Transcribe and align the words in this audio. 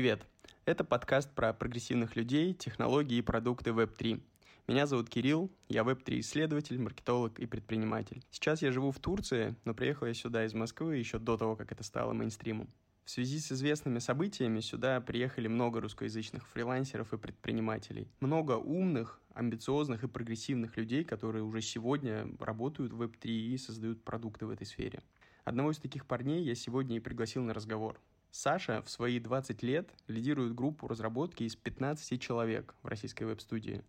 Привет! 0.00 0.26
Это 0.64 0.82
подкаст 0.82 1.30
про 1.34 1.52
прогрессивных 1.52 2.16
людей, 2.16 2.54
технологии 2.54 3.18
и 3.18 3.20
продукты 3.20 3.68
Web3. 3.68 4.22
Меня 4.66 4.86
зовут 4.86 5.10
Кирилл, 5.10 5.50
я 5.68 5.82
Web3 5.82 6.20
исследователь, 6.20 6.80
маркетолог 6.80 7.38
и 7.38 7.44
предприниматель. 7.44 8.22
Сейчас 8.30 8.62
я 8.62 8.72
живу 8.72 8.92
в 8.92 8.98
Турции, 8.98 9.56
но 9.66 9.74
приехал 9.74 10.06
я 10.06 10.14
сюда 10.14 10.46
из 10.46 10.54
Москвы 10.54 10.96
еще 10.96 11.18
до 11.18 11.36
того, 11.36 11.54
как 11.54 11.70
это 11.70 11.84
стало 11.84 12.14
мейнстримом. 12.14 12.70
В 13.04 13.10
связи 13.10 13.38
с 13.38 13.52
известными 13.52 13.98
событиями 13.98 14.60
сюда 14.60 15.02
приехали 15.02 15.48
много 15.48 15.82
русскоязычных 15.82 16.48
фрилансеров 16.48 17.12
и 17.12 17.18
предпринимателей. 17.18 18.08
Много 18.20 18.52
умных, 18.52 19.20
амбициозных 19.34 20.02
и 20.02 20.08
прогрессивных 20.08 20.78
людей, 20.78 21.04
которые 21.04 21.44
уже 21.44 21.60
сегодня 21.60 22.26
работают 22.38 22.94
в 22.94 23.02
Web3 23.02 23.28
и 23.28 23.58
создают 23.58 24.02
продукты 24.02 24.46
в 24.46 24.50
этой 24.50 24.66
сфере. 24.66 25.02
Одного 25.44 25.72
из 25.72 25.76
таких 25.76 26.06
парней 26.06 26.42
я 26.42 26.54
сегодня 26.54 26.96
и 26.96 27.00
пригласил 27.00 27.42
на 27.42 27.52
разговор. 27.52 28.00
Саша 28.32 28.80
в 28.82 28.88
свои 28.88 29.18
20 29.18 29.62
лет 29.64 29.90
лидирует 30.06 30.54
группу 30.54 30.86
разработки 30.86 31.42
из 31.42 31.56
15 31.56 32.20
человек 32.20 32.74
в 32.82 32.86
российской 32.86 33.24
веб-студии. 33.24 33.82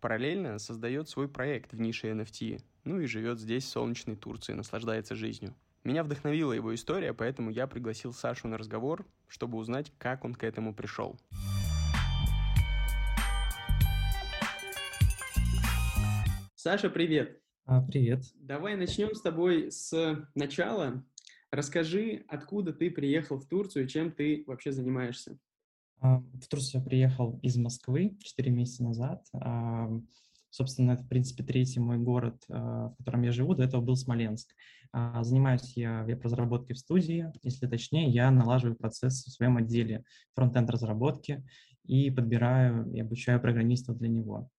Параллельно 0.00 0.58
создает 0.58 1.08
свой 1.08 1.28
проект 1.28 1.72
в 1.72 1.80
нише 1.80 2.08
NFT, 2.08 2.60
ну 2.84 3.00
и 3.00 3.06
живет 3.06 3.38
здесь, 3.38 3.64
в 3.64 3.68
солнечной 3.68 4.16
Турции, 4.16 4.52
наслаждается 4.52 5.14
жизнью. 5.14 5.54
Меня 5.84 6.02
вдохновила 6.02 6.52
его 6.52 6.74
история, 6.74 7.14
поэтому 7.14 7.50
я 7.50 7.68
пригласил 7.68 8.12
Сашу 8.12 8.48
на 8.48 8.58
разговор, 8.58 9.06
чтобы 9.28 9.58
узнать, 9.58 9.92
как 9.98 10.24
он 10.24 10.34
к 10.34 10.42
этому 10.42 10.74
пришел. 10.74 11.16
Саша, 16.56 16.90
привет! 16.90 17.40
А, 17.64 17.80
привет. 17.82 18.24
Давай 18.34 18.76
начнем 18.76 19.14
с 19.14 19.20
тобой 19.20 19.70
с 19.70 20.26
начала. 20.34 21.04
Расскажи, 21.50 22.24
откуда 22.28 22.72
ты 22.72 22.90
приехал 22.90 23.38
в 23.38 23.46
Турцию, 23.46 23.86
чем 23.88 24.12
ты 24.12 24.44
вообще 24.46 24.70
занимаешься? 24.70 25.38
А, 26.00 26.18
в 26.18 26.46
Турцию 26.46 26.82
я 26.82 26.86
приехал 26.86 27.38
из 27.42 27.56
Москвы 27.56 28.18
4 28.22 28.50
месяца 28.50 28.84
назад. 28.84 29.26
А, 29.32 29.88
собственно, 30.50 30.92
это, 30.92 31.04
в 31.04 31.08
принципе, 31.08 31.42
третий 31.42 31.80
мой 31.80 31.98
город, 31.98 32.44
в 32.48 32.94
котором 32.98 33.22
я 33.22 33.32
живу. 33.32 33.54
До 33.54 33.64
этого 33.64 33.80
был 33.80 33.96
Смоленск. 33.96 34.54
Занимаюсь 34.92 35.76
я 35.76 36.04
веб-разработкой 36.04 36.74
в 36.74 36.78
студии. 36.78 37.32
Если 37.42 37.66
точнее, 37.66 38.08
я 38.08 38.30
налаживаю 38.30 38.76
процесс 38.76 39.24
в 39.24 39.30
своем 39.30 39.56
отделе 39.56 40.04
фронтенд 40.34 40.70
разработки 40.70 41.44
и 41.84 42.10
подбираю 42.10 42.90
и 42.92 43.00
обучаю 43.00 43.40
программистов 43.40 43.98
для 43.98 44.08
него. 44.08 44.50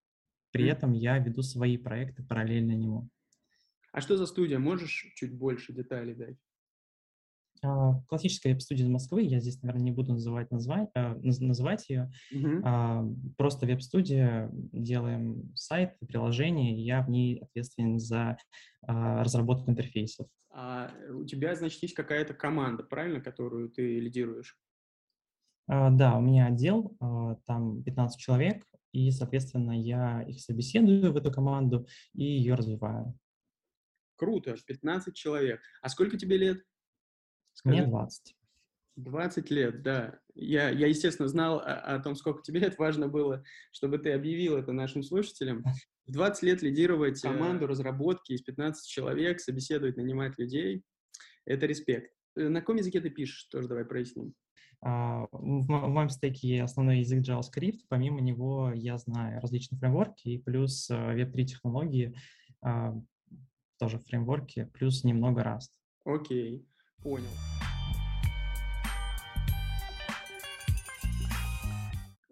При 0.52 0.68
этом 0.68 0.94
я 0.94 1.20
веду 1.20 1.44
свои 1.44 1.78
проекты 1.78 2.24
параллельно 2.24 2.72
нему. 2.72 3.10
А 3.92 4.02
что 4.02 4.18
за 4.18 4.26
студия? 4.26 4.60
Можешь 4.60 5.12
чуть 5.16 5.34
больше 5.34 5.74
деталей 5.74 6.16
дать? 6.16 6.38
А, 7.62 8.02
классическая 8.08 8.50
веб-студия 8.50 8.86
из 8.86 8.90
Москвы, 8.90 9.24
я 9.24 9.40
здесь, 9.40 9.62
наверное, 9.62 9.86
не 9.86 9.92
буду 9.92 10.14
называть, 10.14 10.52
назвать, 10.52 10.90
э, 10.96 11.16
называть 11.22 11.90
ее. 11.90 12.12
Uh-huh. 12.34 13.16
Просто 13.38 13.66
веб-студия, 13.66 14.50
делаем 14.52 15.52
сайт, 15.56 15.98
приложение, 16.00 16.74
я 16.84 17.02
в 17.02 17.10
ней 17.10 17.40
ответственен 17.40 18.00
за 18.00 18.38
а, 18.82 19.24
разработку 19.24 19.70
интерфейсов. 19.72 20.28
А 20.52 20.92
у 21.14 21.26
тебя, 21.26 21.56
значит, 21.56 21.82
есть 21.82 21.96
какая-то 21.96 22.34
команда, 22.34 22.84
правильно, 22.84 23.22
которую 23.22 23.70
ты 23.70 24.00
лидируешь? 24.00 24.58
Да, 25.68 26.18
у 26.18 26.22
меня 26.22 26.48
отдел, 26.48 26.98
там 27.46 27.84
15 27.84 28.20
человек, 28.20 28.66
и, 28.92 29.12
соответственно, 29.12 29.80
я 29.80 30.24
их 30.24 30.42
собеседую 30.42 31.14
в 31.14 31.18
эту 31.18 31.32
команду 31.32 31.88
и 32.14 32.24
ее 32.24 32.56
развиваю. 32.56 33.18
Круто, 34.16 34.56
15 34.66 35.16
человек. 35.16 35.62
А 35.82 35.90
сколько 35.90 36.18
тебе 36.18 36.38
лет? 36.38 36.64
Скажи. 37.60 37.82
Мне 37.82 37.88
20. 37.88 38.36
20 38.96 39.52
лет, 39.52 39.82
да. 39.82 40.20
Я, 40.34 40.70
я 40.70 40.88
естественно, 40.88 41.28
знал 41.28 41.60
о, 41.60 41.96
о 41.96 42.00
том, 42.00 42.16
сколько 42.16 42.42
тебе 42.42 42.62
лет. 42.62 42.78
Важно 42.78 43.10
было, 43.10 43.44
чтобы 43.74 43.98
ты 43.98 44.14
объявил 44.14 44.56
это 44.56 44.72
нашим 44.72 45.04
слушателям. 45.04 45.64
В 46.08 46.12
20 46.12 46.44
лет 46.44 46.62
лидировать 46.62 47.24
э, 47.24 47.28
команду 47.28 47.68
разработки 47.68 48.32
из 48.32 48.42
15 48.42 48.90
человек, 48.90 49.42
собеседовать, 49.42 49.98
нанимать 49.98 50.40
людей— 50.40 50.84
это 51.46 51.66
респект. 51.66 52.14
Э, 52.38 52.48
на 52.48 52.62
каком 52.62 52.78
языке 52.78 53.02
ты 53.02 53.10
пишешь? 53.10 53.44
Тоже 53.46 53.68
давай 53.68 53.84
проясним. 53.84 54.34
Uh, 54.82 55.28
в, 55.34 55.68
моем 55.68 56.08
стеке 56.08 56.64
основной 56.64 57.00
язык 57.00 57.20
JavaScript, 57.28 57.80
помимо 57.90 58.22
него 58.22 58.72
я 58.74 58.98
знаю 58.98 59.42
различные 59.42 59.78
фреймворки, 59.78 60.30
и 60.30 60.38
плюс 60.38 60.90
э, 60.90 60.94
Web3 60.96 61.44
технологии, 61.44 62.16
uh, 62.66 62.94
тоже 63.78 64.00
фреймворки, 64.00 64.70
плюс 64.74 65.04
немного 65.04 65.42
Rust. 65.42 65.72
Окей. 66.06 66.60
Okay. 66.60 66.66
Понял. 67.04 67.28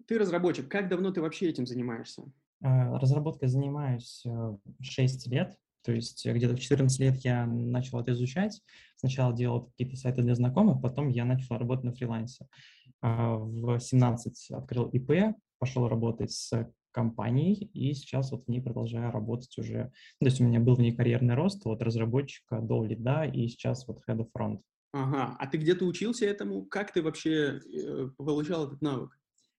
Ты 0.07 0.17
разработчик. 0.17 0.69
Как 0.69 0.89
давно 0.89 1.11
ты 1.11 1.21
вообще 1.21 1.49
этим 1.49 1.65
занимаешься? 1.65 2.23
А, 2.61 2.97
разработкой 2.99 3.49
занимаюсь 3.49 4.25
6 4.81 5.27
э, 5.27 5.29
лет. 5.29 5.57
То 5.83 5.93
есть 5.93 6.25
где-то 6.25 6.55
в 6.55 6.59
14 6.59 6.99
лет 6.99 7.17
я 7.17 7.45
начал 7.45 7.99
это 7.99 8.11
изучать. 8.11 8.61
Сначала 8.97 9.33
делал 9.33 9.67
какие-то 9.67 9.95
сайты 9.95 10.21
для 10.21 10.35
знакомых, 10.35 10.81
потом 10.81 11.07
я 11.07 11.23
начал 11.23 11.57
работать 11.57 11.85
на 11.85 11.93
фрилансе. 11.93 12.47
В 13.01 13.79
17 13.79 14.51
открыл 14.51 14.89
ИП, 14.89 15.35
пошел 15.59 15.87
работать 15.87 16.31
с 16.31 16.69
компанией, 16.97 17.69
и 17.73 17.93
сейчас 17.93 18.31
вот 18.31 18.45
в 18.45 18.47
ней 18.49 18.59
продолжаю 18.59 19.11
работать 19.11 19.55
уже. 19.59 19.91
То 20.19 20.25
есть 20.25 20.41
у 20.41 20.43
меня 20.43 20.59
был 20.59 20.75
в 20.75 20.79
ней 20.79 20.95
карьерный 20.95 21.35
рост 21.35 21.61
от 21.67 21.81
разработчика 21.83 22.59
до 22.59 22.83
лида, 22.83 23.25
и 23.25 23.47
сейчас 23.47 23.87
вот 23.87 24.01
head 24.09 24.17
of 24.17 24.29
front. 24.35 24.61
Ага, 24.93 25.35
а 25.37 25.47
ты 25.47 25.57
где-то 25.57 25.85
учился 25.85 26.25
этому? 26.25 26.65
Как 26.65 26.91
ты 26.91 27.03
вообще 27.03 27.59
э, 27.59 28.09
получал 28.17 28.65
этот 28.67 28.81
навык? 28.81 29.16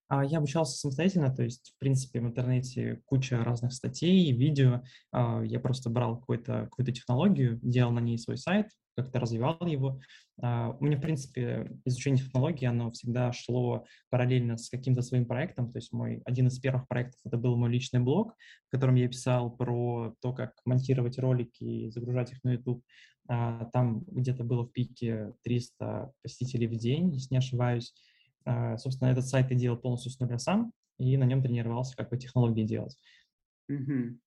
А, 0.08 0.24
я 0.24 0.38
обучался 0.38 0.76
самостоятельно, 0.76 1.34
то 1.34 1.42
есть, 1.42 1.72
в 1.76 1.78
принципе, 1.78 2.20
в 2.20 2.26
интернете 2.26 3.02
куча 3.04 3.42
разных 3.44 3.72
статей, 3.72 4.32
видео. 4.32 4.82
А, 5.12 5.42
я 5.42 5.60
просто 5.60 5.90
брал 5.90 6.18
какую-то 6.18 6.68
какую 6.70 6.86
технологию, 6.92 7.60
делал 7.62 7.92
на 7.92 8.00
ней 8.00 8.18
свой 8.18 8.38
сайт, 8.38 8.68
как-то 8.96 9.20
развивал 9.20 9.58
его. 9.66 10.00
Uh, 10.40 10.76
у 10.78 10.84
меня, 10.84 10.96
в 10.96 11.00
принципе, 11.00 11.68
изучение 11.84 12.22
технологий, 12.22 12.64
оно 12.66 12.92
всегда 12.92 13.32
шло 13.32 13.84
параллельно 14.08 14.56
с 14.56 14.68
каким-то 14.68 15.02
своим 15.02 15.26
проектом. 15.26 15.72
То 15.72 15.78
есть 15.78 15.92
мой 15.92 16.22
один 16.24 16.46
из 16.46 16.60
первых 16.60 16.86
проектов 16.86 17.18
это 17.24 17.36
был 17.36 17.56
мой 17.56 17.70
личный 17.70 17.98
блог, 17.98 18.36
в 18.68 18.70
котором 18.70 18.94
я 18.94 19.08
писал 19.08 19.50
про 19.50 20.14
то, 20.20 20.32
как 20.32 20.52
монтировать 20.64 21.18
ролики 21.18 21.64
и 21.64 21.90
загружать 21.90 22.30
их 22.30 22.44
на 22.44 22.52
YouTube. 22.52 22.84
Там 23.26 24.04
где-то 24.06 24.44
было 24.44 24.62
в 24.62 24.70
пике 24.70 25.32
300 25.42 26.12
посетителей 26.22 26.68
в 26.68 26.76
день, 26.76 27.12
если 27.12 27.34
не 27.34 27.38
ошибаюсь. 27.38 27.92
Uh, 28.46 28.78
собственно, 28.78 29.08
этот 29.08 29.26
сайт 29.26 29.50
я 29.50 29.56
делал 29.56 29.76
полностью 29.76 30.10
с 30.10 30.18
нуля 30.20 30.38
сам, 30.38 30.72
и 30.98 31.16
на 31.16 31.24
нем 31.24 31.42
тренировался, 31.42 31.96
как 31.96 32.10
бы 32.10 32.16
технологии 32.16 32.64
делать. 32.64 32.96
Mm-hmm. 33.70 34.18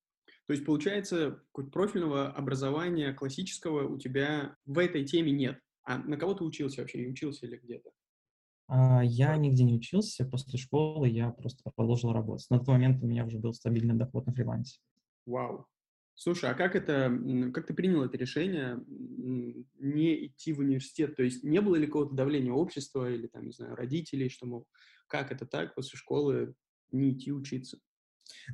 То 0.47 0.53
есть, 0.53 0.66
получается, 0.66 1.44
профильного 1.72 2.29
образования 2.29 3.13
классического 3.13 3.88
у 3.88 3.97
тебя 3.97 4.55
в 4.66 4.77
этой 4.77 5.05
теме 5.05 5.31
нет. 5.31 5.59
А 5.83 5.97
на 5.97 6.17
кого 6.17 6.33
ты 6.33 6.44
учился 6.44 6.81
вообще? 6.81 7.03
И 7.03 7.09
учился 7.09 7.45
или 7.45 7.57
где-то? 7.57 7.89
А, 8.67 9.03
я 9.03 9.35
нигде 9.38 9.63
не 9.63 9.75
учился. 9.75 10.25
После 10.25 10.59
школы 10.59 11.07
я 11.07 11.31
просто 11.31 11.69
продолжил 11.75 12.13
работать. 12.13 12.49
На 12.49 12.59
тот 12.59 12.67
момент 12.67 13.01
у 13.03 13.07
меня 13.07 13.25
уже 13.25 13.39
был 13.39 13.53
стабильный 13.53 13.95
доход 13.95 14.25
на 14.25 14.33
фрилансе. 14.33 14.79
Вау. 15.25 15.67
Слушай, 16.24 16.52
а 16.52 16.54
как 16.54 16.76
это, 16.76 17.12
как 17.52 17.66
ты 17.66 17.74
принял 17.74 18.04
это 18.04 18.16
решение 18.16 18.80
не 18.88 20.28
идти 20.28 20.54
в 20.54 20.59
университет? 20.59 21.16
То 21.16 21.24
есть 21.24 21.44
не 21.44 21.59
было 21.62 21.76
ли 21.78 21.88
какого-то 21.88 22.14
давления 22.14 22.52
общества 22.52 23.12
или, 23.12 23.26
там, 23.26 23.48
не 23.48 23.52
знаю, 23.52 23.76
родителей, 23.76 24.30
что, 24.30 24.46
мол, 24.46 24.68
как 25.08 25.32
это 25.32 25.48
так, 25.48 25.74
после 25.74 25.98
школы 25.98 26.54
не 26.92 27.14
идти 27.14 27.32
учиться? 27.32 27.80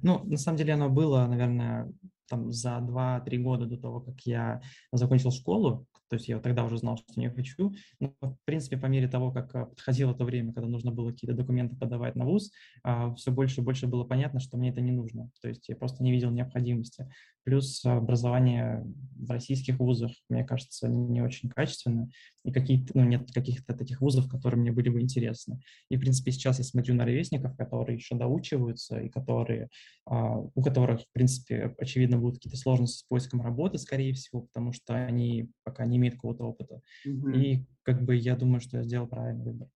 Ну, 0.02 0.24
на 0.24 0.38
самом 0.38 0.58
деле 0.58 0.76
оно 0.76 0.90
было, 0.90 1.28
наверное, 1.28 1.92
там 2.30 2.54
за 2.54 2.78
2-3 2.80 3.38
года 3.40 3.66
до 3.66 3.76
того, 3.76 4.00
как 4.00 4.22
я 4.22 4.62
закончил 4.94 5.32
школу, 5.32 5.88
то 6.10 6.16
есть 6.16 6.28
я 6.28 6.40
тогда 6.40 6.64
уже 6.64 6.78
знал, 6.78 6.98
что 6.98 7.20
не 7.20 7.30
хочу, 7.30 7.74
но, 8.00 8.14
в 8.22 8.38
принципе, 8.46 8.78
по 8.78 8.86
мере 8.86 9.08
того, 9.08 9.32
как 9.32 9.54
а, 9.56 9.66
подходило 9.66 10.14
то 10.14 10.26
время, 10.26 10.54
когда 10.54 10.70
нужно 10.70 10.92
было 10.92 11.12
какие-то 11.12 11.36
документы 11.36 11.76
подавать 11.76 12.16
на 12.16 12.26
ВУЗ, 12.26 12.52
а, 12.84 13.14
все 13.16 13.32
больше 13.32 13.62
и 13.62 13.64
больше 13.64 13.88
было 13.88 14.04
понятно, 14.04 14.40
что 14.40 14.58
мне 14.58 14.70
это 14.70 14.82
не 14.82 14.92
нужно, 14.92 15.30
то 15.42 15.48
есть 15.48 15.68
я 15.70 15.76
просто 15.76 16.04
не 16.04 16.12
видел 16.12 16.32
необходимости. 16.32 17.10
Плюс 17.44 17.84
образование 17.86 18.86
в 19.16 19.32
российских 19.32 19.80
вузах, 19.80 20.12
мне 20.30 20.44
кажется, 20.44 20.90
не 20.90 21.22
очень 21.22 21.50
качественное, 21.50 22.10
и 22.44 22.52
какие-то, 22.52 22.92
ну, 22.94 23.04
нет 23.04 23.30
каких-то 23.32 23.74
таких 23.74 24.02
вузов, 24.02 24.30
которые 24.30 24.60
мне 24.60 24.72
были 24.72 24.90
бы 24.90 25.02
интересны. 25.02 25.60
И, 25.90 25.98
в 25.98 26.00
принципе, 26.00 26.32
сейчас 26.32 26.60
я 26.60 26.64
смотрю 26.64 26.96
на 26.96 27.06
ровесников, 27.06 27.56
которые 27.58 27.98
еще 27.98 28.16
доучиваются, 28.16 29.00
и 29.00 29.10
которые, 29.10 29.70
а, 30.06 30.38
у 30.40 30.62
которых, 30.62 31.02
в 31.02 31.12
принципе, 31.12 31.76
очевидно, 31.78 32.18
будут 32.18 32.36
какие-то 32.36 32.58
сложности 32.58 33.00
с 33.00 33.04
поиском 33.04 33.42
работы, 33.42 33.78
скорее 33.78 34.14
всего, 34.14 34.42
потому 34.42 34.72
что 34.72 34.96
они 34.96 35.50
пока 35.64 35.86
не 35.86 35.97
имеют 35.98 36.16
какого-то 36.16 36.46
опыта. 36.46 36.82
Mm-hmm. 37.06 37.38
И 37.38 37.66
как 37.84 38.04
бы 38.04 38.16
я 38.16 38.36
думаю, 38.36 38.62
что 38.62 38.78
я 38.78 38.84
сделал 38.84 39.08
правильный 39.08 39.44
выбор. 39.44 39.68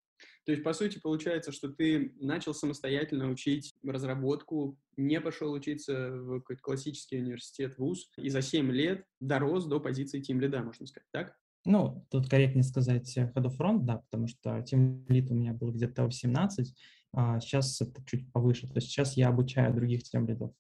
То 0.46 0.52
есть, 0.52 0.64
по 0.64 0.74
сути, 0.74 1.00
получается, 1.00 1.52
что 1.52 1.70
ты 1.70 2.14
начал 2.20 2.54
самостоятельно 2.54 3.30
учить 3.30 3.74
разработку, 3.84 4.78
не 4.98 5.22
пошел 5.22 5.52
учиться 5.52 6.12
в 6.12 6.40
какой-то 6.40 6.62
классический 6.62 7.20
университет, 7.20 7.78
вуз, 7.78 8.10
и 8.18 8.30
за 8.30 8.42
7 8.42 8.72
лет 8.72 9.06
дорос 9.20 9.66
до 9.66 9.80
позиции 9.80 10.20
тим 10.20 10.40
лида, 10.40 10.64
можно 10.64 10.88
сказать, 10.88 11.08
так? 11.12 11.36
Ну, 11.64 12.06
тут 12.10 12.28
корректнее 12.28 12.64
сказать 12.64 13.16
Head 13.16 13.34
of 13.36 13.58
Front, 13.58 13.82
да, 13.84 13.98
потому 13.98 14.28
что 14.28 14.58
Team 14.60 15.06
Lead 15.08 15.28
у 15.30 15.36
меня 15.36 15.54
был 15.54 15.72
где-то 15.72 16.08
в 16.08 16.12
17, 16.12 16.74
а 17.14 17.40
сейчас 17.40 17.80
это 17.82 18.04
чуть 18.06 18.32
повыше. 18.32 18.68
То 18.68 18.76
есть 18.76 18.88
сейчас 18.88 19.16
я 19.16 19.28
обучаю 19.28 19.74
других 19.74 20.02
тем 20.04 20.28
лидов. 20.28 20.54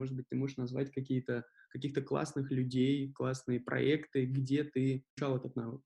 Может 0.00 0.16
быть, 0.16 0.26
ты 0.28 0.36
можешь 0.36 0.56
назвать 0.56 0.90
какие-то 0.90 1.44
каких-то 1.70 2.02
классных 2.02 2.50
людей, 2.50 3.12
классные 3.12 3.60
проекты, 3.60 4.26
где 4.26 4.64
ты 4.64 5.04
изучал 5.16 5.36
этот 5.36 5.54
навык? 5.54 5.82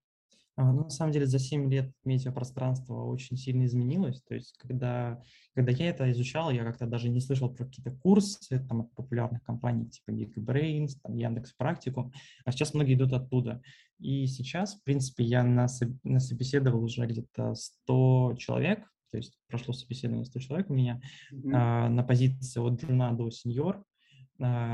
А, 0.57 0.73
ну, 0.73 0.85
на 0.85 0.91
самом 0.91 1.13
деле 1.13 1.27
за 1.27 1.41
7 1.41 1.69
лет 1.71 1.93
медиапространство 2.05 3.05
очень 3.05 3.37
сильно 3.37 3.67
изменилось. 3.67 4.23
То 4.23 4.35
есть, 4.35 4.57
когда, 4.59 5.21
когда 5.55 5.73
я 5.73 5.91
это 5.91 6.11
изучал, 6.13 6.51
я 6.51 6.63
как-то 6.65 6.87
даже 6.87 7.09
не 7.09 7.21
слышал 7.21 7.53
про 7.53 7.65
какие-то 7.65 7.91
курсы 7.91 8.65
там, 8.69 8.83
от 8.83 8.95
популярных 8.95 9.43
компаний 9.43 9.91
типа 9.91 10.13
Geekbrains, 10.13 10.93
там, 11.03 11.17
Яндекс 11.17 11.53
Практику, 11.55 12.13
а 12.45 12.53
сейчас 12.53 12.73
многие 12.73 12.95
идут 12.95 13.13
оттуда. 13.13 13.63
И 13.99 14.27
сейчас, 14.27 14.77
в 14.77 14.85
принципе, 14.85 15.25
я 15.25 15.43
нас, 15.43 15.81
насобеседовал 16.05 16.85
уже 16.85 17.05
где-то 17.07 17.55
100 17.55 18.37
человек, 18.39 18.89
то 19.11 19.17
есть 19.17 19.39
прошло 19.49 19.73
собеседование 19.73 20.25
100 20.25 20.41
человек 20.41 20.71
у 20.71 20.75
меня 20.75 21.01
mm-hmm. 21.33 21.51
а, 21.53 21.89
на 21.89 22.03
позиции 22.03 22.61
от 22.61 22.81
джуна 22.81 23.13
до 23.13 23.31
сеньор 23.31 23.85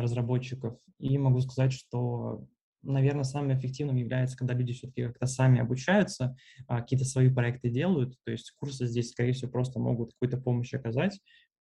разработчиков. 0.00 0.76
И 0.98 1.16
могу 1.18 1.40
сказать, 1.40 1.72
что 1.72 2.46
наверное, 2.82 3.24
самым 3.24 3.56
эффективным 3.56 3.96
является, 3.96 4.36
когда 4.36 4.54
люди 4.54 4.72
все-таки 4.72 5.06
как-то 5.06 5.26
сами 5.26 5.60
обучаются, 5.60 6.36
а, 6.66 6.80
какие-то 6.80 7.04
свои 7.04 7.28
проекты 7.28 7.68
делают. 7.68 8.14
То 8.24 8.32
есть 8.32 8.52
курсы 8.58 8.86
здесь, 8.86 9.10
скорее 9.10 9.32
всего, 9.32 9.50
просто 9.50 9.78
могут 9.78 10.12
какую-то 10.14 10.38
помощь 10.38 10.72
оказать, 10.72 11.20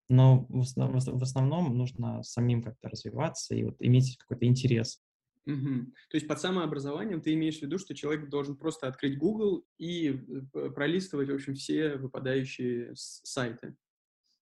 но 0.10 0.48
в 0.50 1.22
основном 1.22 1.78
нужно 1.78 2.24
самим 2.24 2.62
как-то 2.62 2.90
развиваться 2.90 3.56
и 3.56 3.64
вот 3.64 3.76
иметь 3.80 4.18
какой-то 4.18 4.46
интерес. 4.46 5.00
Угу. 5.46 5.86
То 6.10 6.16
есть 6.16 6.28
под 6.28 6.40
самообразованием 6.40 7.22
ты 7.22 7.34
имеешь 7.34 7.60
в 7.60 7.62
виду, 7.64 7.78
что 7.78 7.94
человек 7.94 8.30
должен 8.30 8.56
просто 8.56 8.88
открыть 8.88 9.18
Google 9.18 9.66
и 9.78 10.22
э, 10.54 10.70
пролистывать, 10.70 11.30
в 11.30 11.36
общем, 11.36 11.54
все 11.54 11.96
выпадающие 11.98 12.94
сайты. 12.96 13.76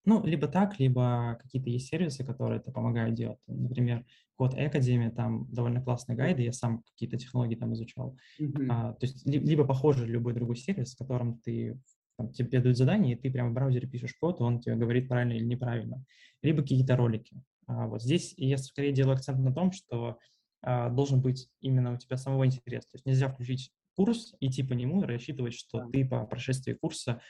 Ну, 0.03 0.25
либо 0.25 0.48
так, 0.48 0.80
либо 0.80 1.38
какие-то 1.42 1.69
есть 1.69 1.88
сервисы, 1.88 2.24
которые 2.24 2.59
это 2.59 2.71
помогают 2.71 3.15
делать. 3.15 3.39
Например, 3.48 4.03
Код 4.36 4.56
Академия, 4.56 5.12
там 5.12 5.48
довольно 5.53 5.81
классные 5.83 6.15
гайды, 6.15 6.42
я 6.42 6.51
сам 6.51 6.81
какие-то 6.81 7.18
технологии 7.18 7.56
там 7.56 7.74
изучал. 7.74 8.18
Mm-hmm. 8.39 8.68
А, 8.69 8.94
то 8.94 9.06
есть 9.06 9.25
либо 9.27 9.65
похоже 9.65 10.07
любой 10.07 10.33
другой 10.33 10.56
сервис, 10.56 10.95
в 10.95 10.98
котором 10.98 11.39
ты 11.42 11.80
там, 12.18 12.31
тебе 12.31 12.59
дают 12.59 12.77
задание, 12.77 13.15
и 13.15 13.19
ты 13.19 13.31
прямо 13.31 13.51
в 13.51 13.53
браузере 13.53 13.88
пишешь 13.88 14.15
код, 14.19 14.42
он 14.42 14.59
тебе 14.59 14.75
говорит 14.75 15.07
правильно 15.07 15.33
или 15.33 15.45
неправильно. 15.45 16.04
Либо 16.42 16.63
какие-то 16.63 16.95
ролики. 16.95 17.44
А, 17.68 17.88
вот 17.88 18.01
здесь 18.01 18.33
я 18.38 18.57
скорее 18.57 18.94
делаю 18.94 19.13
акцент 19.13 19.39
на 19.39 19.54
том, 19.54 19.71
что 19.71 20.18
а, 20.63 20.89
должен 20.89 21.21
быть 21.21 21.50
именно 21.59 21.94
у 21.94 21.97
тебя 21.97 22.18
самого 22.18 22.45
интерес. 22.45 22.86
То 22.86 22.95
есть 22.95 23.06
нельзя 23.06 23.30
включить 23.30 23.71
курс, 23.95 24.35
идти 24.39 24.63
по 24.63 24.73
нему 24.73 25.03
и 25.03 25.05
рассчитывать, 25.05 25.53
что 25.53 25.89
ты 25.91 26.05
по 26.05 26.25
прошествии 26.25 26.73
курса 26.73 27.21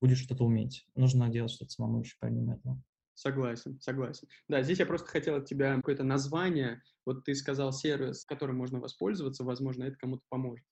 будешь 0.00 0.22
что-то 0.22 0.44
уметь. 0.44 0.86
Нужно 0.94 1.28
делать 1.28 1.52
что-то 1.52 1.70
самому 1.70 2.00
еще 2.00 2.16
помимо 2.20 2.54
этого. 2.54 2.82
Согласен, 3.14 3.80
согласен. 3.80 4.28
Да, 4.48 4.62
здесь 4.62 4.80
я 4.80 4.86
просто 4.86 5.08
хотел 5.08 5.36
от 5.36 5.46
тебя 5.46 5.76
какое-то 5.76 6.02
название. 6.02 6.82
Вот 7.06 7.24
ты 7.24 7.34
сказал 7.34 7.72
сервис, 7.72 8.24
которым 8.24 8.56
можно 8.56 8.80
воспользоваться, 8.80 9.44
возможно, 9.44 9.84
это 9.84 9.96
кому-то 9.96 10.22
поможет. 10.28 10.66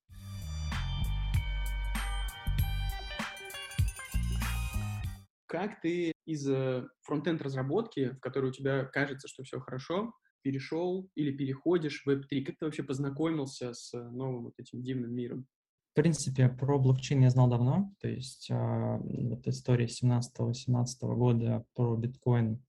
Как 5.46 5.81
ты 5.82 6.12
из 6.25 6.49
э, 6.49 6.88
фронтенд 7.02 7.43
разработки, 7.43 8.11
в 8.11 8.20
которой 8.20 8.46
у 8.46 8.52
тебя 8.52 8.87
кажется, 8.87 9.28
что 9.28 9.44
все 9.44 9.61
хорошо, 9.61 10.12
перешел 10.43 11.09
или 11.15 11.31
переходишь 11.31 12.03
в 12.05 12.09
Web3? 12.09 12.43
Как 12.43 12.59
ты 12.59 12.65
вообще 12.65 12.83
познакомился 12.83 13.73
с 13.73 13.93
новым 13.93 14.44
вот 14.44 14.55
этим 14.59 14.83
дивным 14.83 15.15
миром? 15.15 15.47
В 15.93 15.94
принципе, 15.94 16.49
про 16.49 16.79
блокчейн 16.79 17.21
я 17.21 17.31
знал 17.31 17.50
давно, 17.50 17.93
то 18.00 18.09
есть 18.09 18.50
э, 18.50 18.55
вот 18.55 19.47
история 19.47 19.85
17-18 19.85 21.15
года 21.15 21.67
про 21.75 21.97
биткоин, 21.97 22.65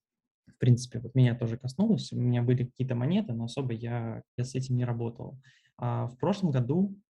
в 0.46 0.58
принципе, 0.58 1.00
вот 1.00 1.14
меня 1.14 1.34
тоже 1.34 1.56
коснулась, 1.56 2.12
у 2.12 2.20
меня 2.20 2.42
были 2.42 2.64
какие-то 2.64 2.94
монеты, 2.94 3.32
но 3.32 3.44
особо 3.44 3.72
я, 3.72 4.22
я 4.36 4.44
с 4.44 4.54
этим 4.54 4.76
не 4.76 4.84
работал. 4.84 5.38
А 5.78 6.08
в 6.08 6.18
прошлом 6.18 6.50
году 6.50 6.94
э, 6.94 7.03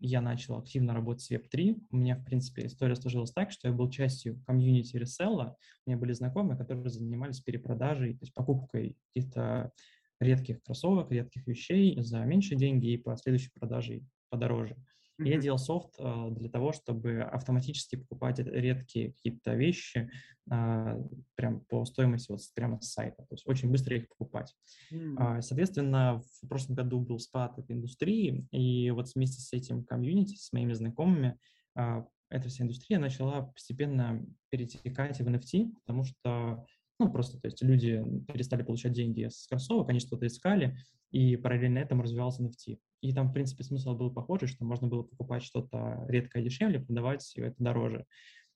я 0.00 0.20
начал 0.20 0.58
активно 0.58 0.92
работать 0.94 1.22
с 1.22 1.30
Web3, 1.30 1.86
у 1.90 1.96
меня, 1.96 2.16
в 2.16 2.24
принципе, 2.24 2.66
история 2.66 2.96
сложилась 2.96 3.32
так, 3.32 3.50
что 3.52 3.68
я 3.68 3.74
был 3.74 3.88
частью 3.90 4.42
комьюнити 4.46 4.96
реселла, 4.96 5.56
у 5.86 5.90
меня 5.90 5.98
были 5.98 6.12
знакомые, 6.12 6.58
которые 6.58 6.88
занимались 6.90 7.40
перепродажей, 7.40 8.12
то 8.14 8.22
есть 8.22 8.34
покупкой 8.34 8.96
каких-то 9.14 9.72
редких 10.20 10.62
кроссовок, 10.62 11.10
редких 11.10 11.46
вещей 11.46 12.00
за 12.02 12.20
меньшие 12.24 12.58
деньги 12.58 12.88
и 12.88 12.98
последующей 12.98 13.50
продажей 13.58 14.06
подороже. 14.28 14.76
Mm-hmm. 15.20 15.28
Я 15.28 15.38
делал 15.38 15.58
софт 15.58 15.94
э, 15.98 16.28
для 16.30 16.48
того, 16.48 16.72
чтобы 16.72 17.22
автоматически 17.22 17.96
покупать 17.96 18.38
редкие 18.38 19.12
какие-то 19.12 19.54
вещи 19.54 20.10
э, 20.50 21.02
прям 21.34 21.60
по 21.68 21.84
стоимости 21.84 22.30
вот 22.30 22.40
прямо 22.54 22.80
с 22.80 22.92
сайта, 22.92 23.22
то 23.22 23.34
есть 23.34 23.46
очень 23.46 23.70
быстро 23.70 23.96
их 23.96 24.08
покупать. 24.08 24.54
Mm-hmm. 24.92 25.42
Соответственно, 25.42 26.22
в 26.42 26.48
прошлом 26.48 26.76
году 26.76 27.00
был 27.00 27.18
спад 27.18 27.58
этой 27.58 27.76
индустрии, 27.76 28.46
и 28.50 28.90
вот 28.90 29.08
вместе 29.14 29.40
с 29.40 29.52
этим 29.52 29.84
комьюнити, 29.84 30.36
с 30.36 30.52
моими 30.52 30.72
знакомыми, 30.72 31.38
эта 31.74 32.48
вся 32.48 32.64
индустрия 32.64 32.98
начала 32.98 33.42
постепенно 33.42 34.24
перетекать 34.50 35.18
в 35.18 35.28
NFT, 35.28 35.72
потому 35.84 36.04
что 36.04 36.64
ну, 37.00 37.10
просто, 37.10 37.40
то 37.40 37.46
есть 37.46 37.62
люди 37.62 38.04
перестали 38.30 38.62
получать 38.62 38.92
деньги 38.92 39.26
с 39.28 39.46
кроссовок, 39.46 39.88
они 39.88 40.00
что-то 40.00 40.26
искали, 40.26 40.76
и 41.10 41.36
параллельно 41.36 41.78
этому 41.78 42.02
развивался 42.02 42.42
NFT. 42.42 42.78
И 43.00 43.14
там, 43.14 43.28
в 43.28 43.32
принципе, 43.32 43.64
смысл 43.64 43.94
был 43.94 44.12
похожий, 44.12 44.48
что 44.48 44.64
можно 44.64 44.86
было 44.86 45.02
покупать 45.02 45.42
что-то 45.42 46.04
редкое 46.08 46.42
дешевле, 46.42 46.80
продавать 46.80 47.32
это 47.36 47.54
дороже. 47.58 48.04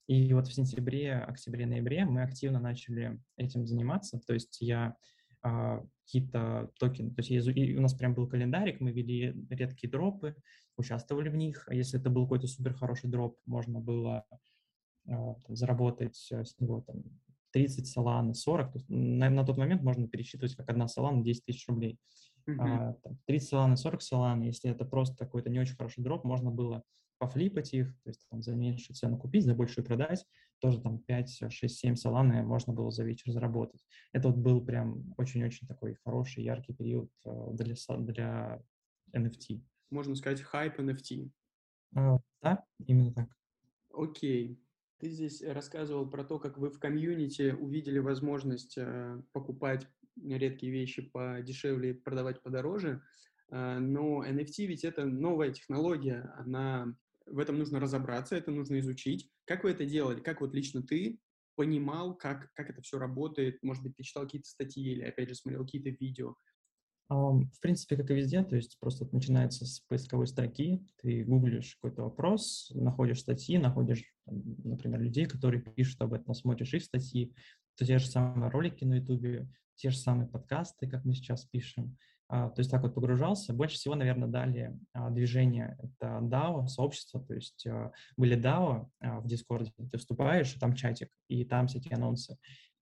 И 0.06 0.32
вот 0.34 0.48
в 0.48 0.52
сентябре, 0.52 1.14
октябре, 1.14 1.66
ноябре 1.66 2.04
мы 2.04 2.22
активно 2.22 2.60
начали 2.60 3.18
этим 3.36 3.66
заниматься. 3.66 4.20
То 4.26 4.34
есть 4.34 4.60
я 4.60 4.96
а, 5.42 5.82
какие-то 6.04 6.70
токены, 6.78 7.10
то 7.10 7.22
есть 7.22 7.30
я, 7.30 7.78
у 7.78 7.80
нас 7.80 7.94
прям 7.94 8.14
был 8.14 8.28
календарик, 8.28 8.80
мы 8.80 8.92
вели 8.92 9.34
редкие 9.48 9.90
дропы, 9.90 10.36
участвовали 10.76 11.30
в 11.30 11.36
них. 11.36 11.64
А 11.68 11.74
если 11.74 11.98
это 11.98 12.10
был 12.10 12.24
какой-то 12.24 12.46
супер 12.46 12.74
хороший 12.74 13.08
дроп, 13.08 13.38
можно 13.46 13.80
было 13.80 14.26
а, 15.08 15.34
там, 15.34 15.56
заработать 15.56 16.16
с 16.16 16.60
него 16.60 16.82
там, 16.82 17.02
30 17.52 17.86
саланы, 17.86 18.34
40. 18.34 18.72
То 18.72 18.78
есть 18.78 18.88
на, 18.90 19.30
на 19.30 19.44
тот 19.44 19.56
момент 19.56 19.82
можно 19.82 20.08
пересчитывать 20.08 20.54
как 20.54 20.68
одна 20.68 20.88
салана 20.88 21.22
10 21.22 21.44
тысяч 21.44 21.66
рублей. 21.68 21.98
Uh-huh. 22.48 22.56
А, 22.58 22.92
там, 23.02 23.18
30 23.26 23.48
саланы, 23.48 23.76
40 23.76 24.02
салан. 24.02 24.42
Если 24.42 24.70
это 24.70 24.84
просто 24.84 25.16
какой-то 25.16 25.50
не 25.50 25.60
очень 25.60 25.76
хороший 25.76 26.02
дроп, 26.02 26.24
можно 26.24 26.50
было 26.50 26.82
пофлипать 27.18 27.72
их, 27.72 27.88
то 28.02 28.10
есть 28.10 28.26
там, 28.28 28.42
за 28.42 28.54
меньшую 28.54 28.96
цену 28.96 29.18
купить, 29.18 29.44
за 29.44 29.54
большую 29.54 29.84
продать. 29.84 30.26
Тоже 30.58 30.80
там 30.80 30.98
5, 30.98 31.52
6, 31.52 31.78
7 31.78 31.96
саланы 31.96 32.42
можно 32.42 32.72
было 32.72 32.90
за 32.90 33.04
вечер 33.04 33.30
заработать. 33.32 33.84
Это 34.12 34.28
вот 34.28 34.36
был 34.36 34.64
прям 34.64 35.14
очень-очень 35.16 35.66
такой 35.66 35.96
хороший, 36.04 36.44
яркий 36.44 36.74
период 36.74 37.10
э, 37.24 37.48
для, 37.52 37.74
для 37.98 38.62
NFT. 39.14 39.62
Можно 39.90 40.14
сказать, 40.16 40.40
хайп 40.42 40.78
NFT. 40.78 41.30
А, 41.94 42.18
да, 42.42 42.64
именно 42.86 43.12
так. 43.12 43.28
Окей. 43.92 44.60
Ты 44.98 45.10
здесь 45.10 45.42
рассказывал 45.42 46.08
про 46.08 46.24
то, 46.24 46.38
как 46.38 46.56
вы 46.56 46.70
в 46.70 46.78
комьюнити 46.78 47.50
увидели 47.52 47.98
возможность 47.98 48.78
э, 48.78 49.22
покупать 49.32 49.86
редкие 50.22 50.72
вещи 50.72 51.02
подешевле 51.02 51.90
и 51.90 51.94
продавать 51.94 52.42
подороже. 52.42 53.02
Э, 53.50 53.78
но 53.78 54.24
NFT 54.24 54.66
ведь 54.66 54.84
это 54.84 55.04
новая 55.04 55.52
технология, 55.52 56.32
она 56.38 56.94
в 57.26 57.38
этом 57.38 57.58
нужно 57.58 57.80
разобраться, 57.80 58.36
это 58.36 58.50
нужно 58.50 58.78
изучить. 58.80 59.30
Как 59.44 59.64
вы 59.64 59.70
это 59.70 59.84
делали? 59.84 60.20
Как 60.20 60.40
вот 60.40 60.54
лично 60.54 60.82
ты 60.82 61.18
понимал, 61.56 62.16
как, 62.16 62.52
как 62.54 62.70
это 62.70 62.82
все 62.82 62.98
работает? 62.98 63.62
Может 63.62 63.82
быть, 63.82 63.96
ты 63.96 64.02
читал 64.02 64.24
какие-то 64.24 64.48
статьи 64.48 64.92
или, 64.92 65.02
опять 65.02 65.28
же, 65.28 65.34
смотрел 65.34 65.64
какие-то 65.64 65.90
видео? 65.90 66.36
В 67.08 67.60
принципе, 67.60 67.96
как 67.96 68.10
и 68.10 68.14
везде, 68.14 68.42
то 68.42 68.56
есть 68.56 68.78
просто 68.80 69.06
начинается 69.12 69.66
с 69.66 69.80
поисковой 69.80 70.26
строки, 70.26 70.82
ты 71.02 71.22
гуглишь 71.24 71.76
какой-то 71.76 72.02
вопрос, 72.02 72.72
находишь 72.74 73.20
статьи, 73.20 73.58
находишь, 73.58 74.04
например, 74.26 75.00
людей, 75.00 75.26
которые 75.26 75.60
пишут 75.60 76.00
об 76.00 76.14
этом, 76.14 76.34
смотришь 76.34 76.72
их 76.72 76.82
статьи, 76.82 77.34
то 77.76 77.84
те 77.84 77.98
же 77.98 78.06
самые 78.06 78.50
ролики 78.50 78.84
на 78.84 78.94
ютубе, 78.94 79.48
те 79.76 79.90
же 79.90 79.98
самые 79.98 80.28
подкасты, 80.28 80.88
как 80.88 81.04
мы 81.04 81.14
сейчас 81.14 81.44
пишем. 81.44 81.96
А, 82.28 82.48
то 82.48 82.60
есть 82.60 82.70
так 82.70 82.82
вот 82.82 82.94
погружался. 82.94 83.52
Больше 83.52 83.76
всего, 83.76 83.94
наверное, 83.94 84.28
дали 84.28 84.78
а, 84.92 85.10
движение, 85.10 85.76
это 85.78 86.20
DAO, 86.22 86.66
сообщество, 86.68 87.22
то 87.22 87.34
есть 87.34 87.66
а, 87.66 87.92
были 88.16 88.36
DAO 88.36 88.88
в 89.00 89.26
Discord, 89.26 89.70
ты 89.90 89.98
вступаешь, 89.98 90.52
там 90.54 90.74
чатик, 90.74 91.10
и 91.28 91.44
там 91.44 91.66
всякие 91.66 91.96
анонсы. 91.96 92.36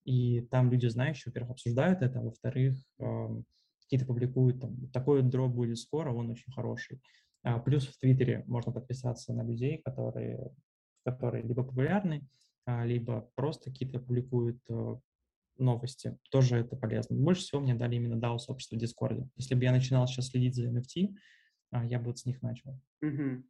И 0.05 0.43
там 0.43 0.71
люди 0.71 0.87
знающие, 0.87 1.25
во-первых, 1.27 1.53
обсуждают 1.53 2.03
это, 2.03 2.21
во-вторых, 2.21 2.77
какие-то 3.83 4.07
публикуют, 4.07 4.61
там, 4.61 4.89
такой 4.89 5.23
дроп 5.23 5.53
будет 5.53 5.79
скоро, 5.79 6.13
он 6.13 6.31
очень 6.31 6.53
хороший. 6.53 7.01
А, 7.43 7.59
плюс 7.59 7.87
в 7.87 7.99
Твиттере 7.99 8.45
можно 8.47 8.73
подписаться 8.73 9.33
на 9.33 9.43
людей, 9.43 9.79
которые, 9.79 10.55
которые 11.05 11.43
либо 11.43 11.65
популярны, 11.65 12.27
а, 12.65 12.85
либо 12.85 13.31
просто 13.35 13.71
какие-то 13.71 13.99
публикуют 13.99 14.61
э, 14.71 14.97
новости, 15.59 16.17
тоже 16.31 16.59
это 16.59 16.77
полезно. 16.77 17.17
Больше 17.17 17.43
всего 17.43 17.61
мне 17.61 17.75
дали 17.75 17.97
именно 17.97 18.15
DAO-сообщество 18.15 18.77
в 18.77 18.79
Дискорде. 18.79 19.29
Если 19.37 19.55
бы 19.55 19.65
я 19.65 19.73
начинал 19.73 20.07
сейчас 20.07 20.29
следить 20.29 20.55
за 20.55 20.69
NFT, 20.69 21.15
а, 21.73 21.85
я 21.85 21.99
бы 21.99 22.07
вот 22.07 22.19
с 22.19 22.27
них 22.27 22.41
начал. 22.43 22.79
Угу. 23.03 23.43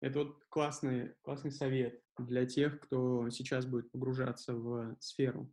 Это 0.00 0.18
вот 0.20 0.44
классный, 0.48 1.14
классный 1.22 1.50
совет 1.50 2.00
для 2.18 2.46
тех, 2.46 2.80
кто 2.80 3.30
сейчас 3.30 3.66
будет 3.66 3.90
погружаться 3.90 4.54
в 4.54 4.96
сферу. 5.00 5.50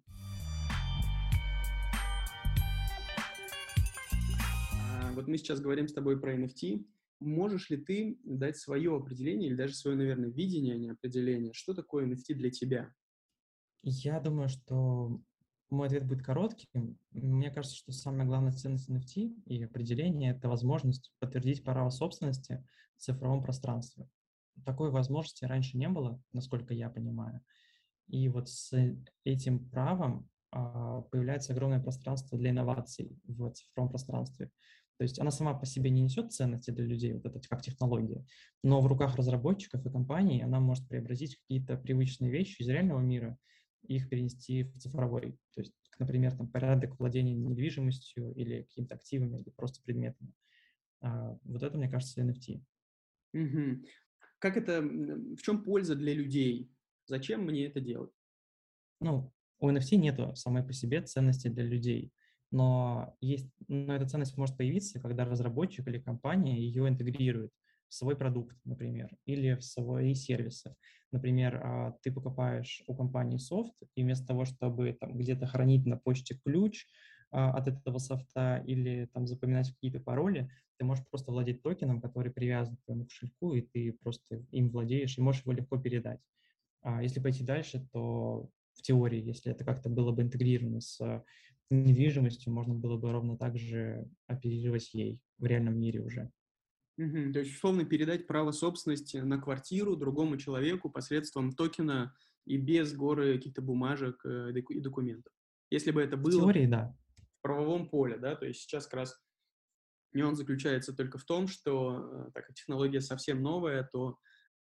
Вот 5.16 5.28
мы 5.28 5.38
сейчас 5.38 5.60
говорим 5.60 5.88
с 5.88 5.94
тобой 5.94 6.20
про 6.20 6.36
NFT. 6.36 6.86
Можешь 7.20 7.70
ли 7.70 7.78
ты 7.78 8.20
дать 8.24 8.58
свое 8.58 8.96
определение 8.96 9.50
или 9.50 9.56
даже 9.56 9.74
свое, 9.74 9.98
наверное, 9.98 10.30
видение, 10.30 10.76
а 10.76 10.78
не 10.78 10.90
определение, 10.90 11.54
что 11.54 11.74
такое 11.74 12.06
NFT 12.06 12.34
для 12.36 12.52
тебя? 12.52 12.94
Я 13.82 14.20
думаю, 14.20 14.50
что 14.50 15.22
мой 15.70 15.88
ответ 15.88 16.06
будет 16.06 16.24
коротким. 16.24 16.98
Мне 17.12 17.52
кажется, 17.52 17.78
что 17.78 17.92
самая 17.92 18.26
главная 18.26 18.52
ценность 18.52 18.90
NFT 18.90 19.44
и 19.46 19.64
определение– 19.64 20.32
это 20.36 20.50
возможность 20.50 21.14
подтвердить 21.20 21.64
право 21.64 21.90
собственности 21.90 22.66
в 22.98 23.02
цифровом 23.02 23.44
пространстве. 23.44 24.10
Такой 24.66 24.90
возможности 24.90 25.46
раньше 25.46 25.78
не 25.78 25.90
было, 25.90 26.22
насколько 26.34 26.74
я 26.74 26.90
понимаю. 26.90 27.42
И 28.08 28.30
вот 28.30 28.50
с 28.50 28.72
этим 29.24 29.70
правом 29.70 30.30
а, 30.52 31.02
появляется 31.02 31.54
огромное 31.54 31.82
пространство 31.82 32.38
для 32.38 32.52
инноваций 32.52 33.20
в 33.26 33.52
цифровом 33.52 33.90
пространстве. 33.90 34.52
То 34.98 35.04
есть 35.04 35.20
она 35.20 35.32
сама 35.32 35.54
по 35.54 35.66
себе 35.66 35.90
не 35.90 36.02
несет 36.02 36.32
ценности 36.32 36.72
для 36.72 36.86
людей, 36.86 37.14
вот 37.14 37.26
это 37.26 37.42
как 37.48 37.62
технология, 37.62 38.26
но 38.64 38.82
в 38.82 38.88
руках 38.88 39.16
разработчиков 39.16 39.86
и 39.86 39.90
компаний 39.90 40.42
она 40.42 40.60
может 40.60 40.88
преобразить 40.88 41.36
какие-то 41.38 41.78
привычные 41.78 42.32
вещи 42.32 42.62
из 42.62 42.70
реального 42.70 43.02
мира 43.02 43.38
их 43.88 44.10
перенести 44.10 44.64
в 44.64 44.78
цифровой. 44.78 45.38
То 45.54 45.62
есть, 45.62 45.74
например, 46.00 46.36
там, 46.36 46.48
порядок 46.48 46.98
владения 47.00 47.36
недвижимостью 47.36 48.34
или 48.34 48.64
какими-то 48.64 48.96
активами, 48.96 49.42
или 49.42 49.50
просто 49.52 49.82
предметами. 49.84 50.34
А, 51.02 51.38
вот 51.44 51.62
это, 51.62 51.78
мне 51.78 51.90
кажется, 51.90 52.22
NFT. 52.22 52.64
Угу. 53.34 53.86
Как 54.40 54.58
это, 54.58 54.82
в 54.82 55.38
чем 55.38 55.64
польза 55.64 55.96
для 55.96 56.14
людей? 56.14 56.72
Зачем 57.06 57.44
мне 57.44 57.68
это 57.68 57.80
делать? 57.80 58.12
Ну, 59.02 59.32
у 59.60 59.70
NFT 59.70 59.98
нету 59.98 60.36
самой 60.36 60.64
по 60.64 60.74
себе 60.74 61.02
ценности 61.02 61.48
для 61.48 61.64
людей 61.64 62.12
но, 62.52 63.16
есть, 63.22 63.50
но 63.68 63.96
эта 63.96 64.08
ценность 64.08 64.38
может 64.38 64.58
появиться, 64.58 65.00
когда 65.00 65.26
разработчик 65.26 65.88
или 65.88 66.00
компания 66.00 66.60
ее 66.60 66.88
интегрирует 66.88 67.52
в 67.88 67.94
свой 67.94 68.16
продукт, 68.16 68.58
например, 68.66 69.16
или 69.26 69.56
в 69.56 69.64
свои 69.64 70.14
сервисы. 70.16 70.76
Например, 71.12 71.62
а, 71.64 71.92
ты 72.02 72.12
покупаешь 72.12 72.84
у 72.88 72.96
компании 72.96 73.38
софт, 73.38 73.74
и 73.96 74.04
вместо 74.04 74.28
того, 74.28 74.46
чтобы 74.46 74.94
там, 75.00 75.18
где-то 75.18 75.48
хранить 75.48 75.86
на 75.86 75.98
почте 75.98 76.36
ключ 76.36 76.86
а, 77.32 77.52
от 77.52 77.68
этого 77.68 78.00
софта 78.00 78.64
или 78.66 79.10
там, 79.14 79.28
запоминать 79.28 79.72
какие-то 79.72 80.00
пароли, 80.00 80.50
ты 80.78 80.86
можешь 80.86 81.06
просто 81.10 81.32
владеть 81.32 81.62
токеном, 81.62 82.02
который 82.02 82.32
привязан 82.32 82.76
к 82.76 82.84
твоему 82.86 83.06
кошельку, 83.06 83.54
и 83.54 83.62
ты 83.62 83.94
просто 83.94 84.44
им 84.52 84.70
владеешь 84.70 85.18
и 85.18 85.22
можешь 85.22 85.44
его 85.44 85.54
легко 85.54 85.78
передать. 85.78 86.20
А 86.82 87.02
если 87.02 87.20
пойти 87.20 87.44
дальше, 87.44 87.88
то 87.92 88.50
в 88.74 88.82
теории, 88.82 89.22
если 89.22 89.52
это 89.52 89.64
как-то 89.64 89.90
было 89.90 90.12
бы 90.12 90.22
интегрировано 90.22 90.82
с 90.82 91.24
недвижимостью, 91.70 92.54
можно 92.54 92.76
было 92.76 92.98
бы 92.98 93.12
ровно 93.12 93.38
так 93.38 93.58
же 93.58 94.10
оперировать 94.28 94.94
ей 94.94 95.22
в 95.38 95.46
реальном 95.46 95.80
мире 95.80 96.02
уже. 96.02 96.32
Угу. 96.98 97.34
То 97.34 97.40
есть, 97.40 97.56
условно, 97.56 97.84
передать 97.84 98.28
право 98.28 98.52
собственности 98.52 99.18
на 99.18 99.40
квартиру 99.40 99.96
другому 99.96 100.38
человеку 100.38 100.90
посредством 100.90 101.52
токена 101.52 102.16
и 102.46 102.58
без 102.58 102.94
горы 102.94 103.36
каких-то 103.36 103.62
бумажек 103.62 104.24
э, 104.26 104.52
и 104.54 104.80
документов. 104.80 105.34
Если 105.72 105.92
бы 105.92 106.02
это 106.02 106.16
было 106.16 106.40
в, 106.40 106.44
теории, 106.44 106.68
да. 106.68 106.96
в 107.18 107.42
правовом 107.42 107.90
поле, 107.90 108.18
да, 108.18 108.36
то 108.36 108.46
есть 108.46 108.62
сейчас 108.62 108.86
как 108.86 109.02
раз 109.02 109.20
нюанс 110.14 110.38
заключается 110.38 110.94
только 110.94 111.18
в 111.18 111.26
том, 111.26 111.48
что 111.48 112.28
э, 112.28 112.32
так 112.34 112.46
как 112.48 112.56
технология 112.56 113.02
совсем 113.02 113.42
новая, 113.42 113.90
то 113.92 114.18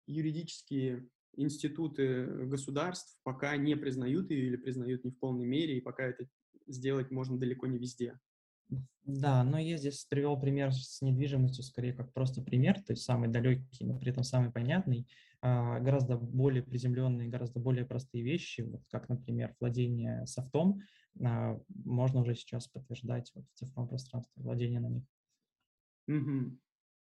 юридические 0.05 1.07
институты 1.37 2.25
государств 2.45 3.17
пока 3.23 3.55
не 3.57 3.75
признают 3.75 4.29
ее 4.29 4.47
или 4.47 4.57
признают 4.57 5.03
не 5.03 5.11
в 5.11 5.17
полной 5.17 5.45
мере, 5.45 5.77
и 5.77 5.81
пока 5.81 6.03
это 6.03 6.27
сделать 6.73 7.11
можно 7.11 7.37
далеко 7.37 7.67
не 7.67 7.77
везде. 7.77 8.19
Да, 9.03 9.43
но 9.43 9.59
я 9.59 9.77
здесь 9.77 10.05
привел 10.05 10.39
пример 10.39 10.71
с 10.73 11.01
недвижимостью 11.01 11.63
скорее 11.63 11.93
как 11.93 12.13
просто 12.13 12.41
пример, 12.41 12.79
то 12.81 12.93
есть 12.93 13.03
самый 13.03 13.29
далекий, 13.29 13.85
но 13.85 13.97
при 13.97 14.11
этом 14.11 14.23
самый 14.23 14.51
понятный, 14.51 15.07
а, 15.41 15.79
гораздо 15.79 16.17
более 16.17 16.61
приземленные, 16.63 17.27
гораздо 17.27 17.59
более 17.59 17.85
простые 17.85 18.23
вещи, 18.23 18.61
вот 18.61 18.83
как, 18.89 19.09
например, 19.09 19.55
владение 19.59 20.25
софтом, 20.27 20.81
а, 21.19 21.59
можно 21.67 22.21
уже 22.21 22.35
сейчас 22.35 22.67
подтверждать 22.67 23.31
вот 23.33 23.45
в 23.49 23.59
цифровом 23.59 23.89
пространстве, 23.89 24.43
владение 24.43 24.79
на 24.79 24.89
них. 24.89 25.03
Угу. 26.07 26.57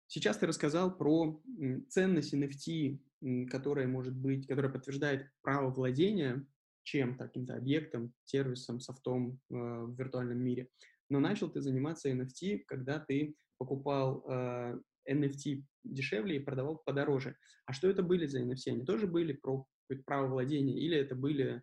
Сейчас 0.09 0.37
ты 0.37 0.47
рассказал 0.47 0.97
про 0.97 1.43
ценность 1.89 2.35
NFT, 2.35 3.47
которая 3.51 3.87
может 3.89 4.15
быть, 4.15 4.47
которая 4.47 4.71
подтверждает 4.71 5.31
право 5.43 5.71
владения 5.71 6.47
чем-то, 6.89 7.27
каким-то 7.27 7.55
объектом, 7.55 8.13
сервисом, 8.25 8.81
софтом 8.81 9.41
э, 9.51 9.55
в 9.55 9.95
виртуальном 9.99 10.39
мире. 10.39 10.69
Но 11.11 11.21
начал 11.21 11.51
ты 11.51 11.61
заниматься 11.61 12.11
NFT, 12.11 12.63
когда 12.67 12.99
ты 12.99 13.35
покупал 13.59 14.25
э, 14.27 14.79
NFT 15.11 15.65
дешевле 15.85 16.37
и 16.37 16.41
продавал 16.41 16.81
подороже. 16.85 17.37
А 17.67 17.73
что 17.73 17.89
это 17.89 18.03
были 18.03 18.27
за 18.27 18.43
NFT? 18.43 18.73
Они 18.73 18.85
тоже 18.85 19.07
были 19.07 19.33
про 19.33 19.67
право 20.05 20.29
владения 20.29 20.79
или 20.79 20.99
это 20.99 21.15
были 21.15 21.63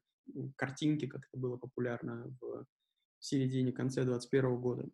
картинки, 0.55 1.07
как 1.07 1.21
это 1.31 1.39
было 1.39 1.57
популярно 1.57 2.35
в 2.41 2.65
середине, 3.19 3.71
конце 3.71 4.03
2021 4.03 4.61
года? 4.61 4.89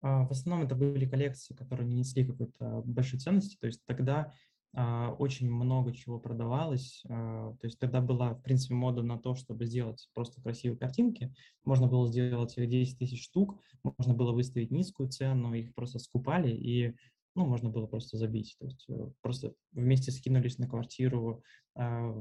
А, 0.00 0.24
в 0.26 0.30
основном 0.30 0.66
это 0.66 0.74
были 0.74 1.08
коллекции, 1.08 1.54
которые 1.54 1.86
не 1.86 1.96
несли 1.96 2.26
какой-то 2.26 2.82
большой 2.84 3.18
ценности. 3.18 3.56
То 3.60 3.66
есть 3.66 3.82
тогда 3.86 4.32
очень 4.74 5.50
много 5.50 5.92
чего 5.92 6.20
продавалось. 6.20 7.02
А, 7.08 7.54
то 7.60 7.66
есть 7.66 7.78
тогда 7.78 8.00
была, 8.00 8.34
в 8.34 8.42
принципе, 8.42 8.74
мода 8.74 9.02
на 9.02 9.18
то, 9.18 9.34
чтобы 9.34 9.66
сделать 9.66 10.08
просто 10.14 10.42
красивые 10.42 10.78
картинки. 10.78 11.34
Можно 11.64 11.86
было 11.86 12.06
сделать 12.06 12.56
их 12.56 12.68
10 12.68 12.98
тысяч 12.98 13.24
штук, 13.24 13.58
можно 13.82 14.14
было 14.14 14.32
выставить 14.32 14.70
низкую 14.70 15.08
цену, 15.08 15.54
их 15.54 15.74
просто 15.74 15.98
скупали, 15.98 16.50
и 16.50 16.94
ну, 17.34 17.46
можно 17.46 17.70
было 17.70 17.86
просто 17.86 18.18
забить. 18.18 18.56
То 18.58 18.66
есть 18.66 18.84
э, 18.88 19.10
просто 19.20 19.54
вместе 19.72 20.10
скинулись 20.10 20.58
на 20.58 20.68
квартиру 20.68 21.42
а, 21.74 22.14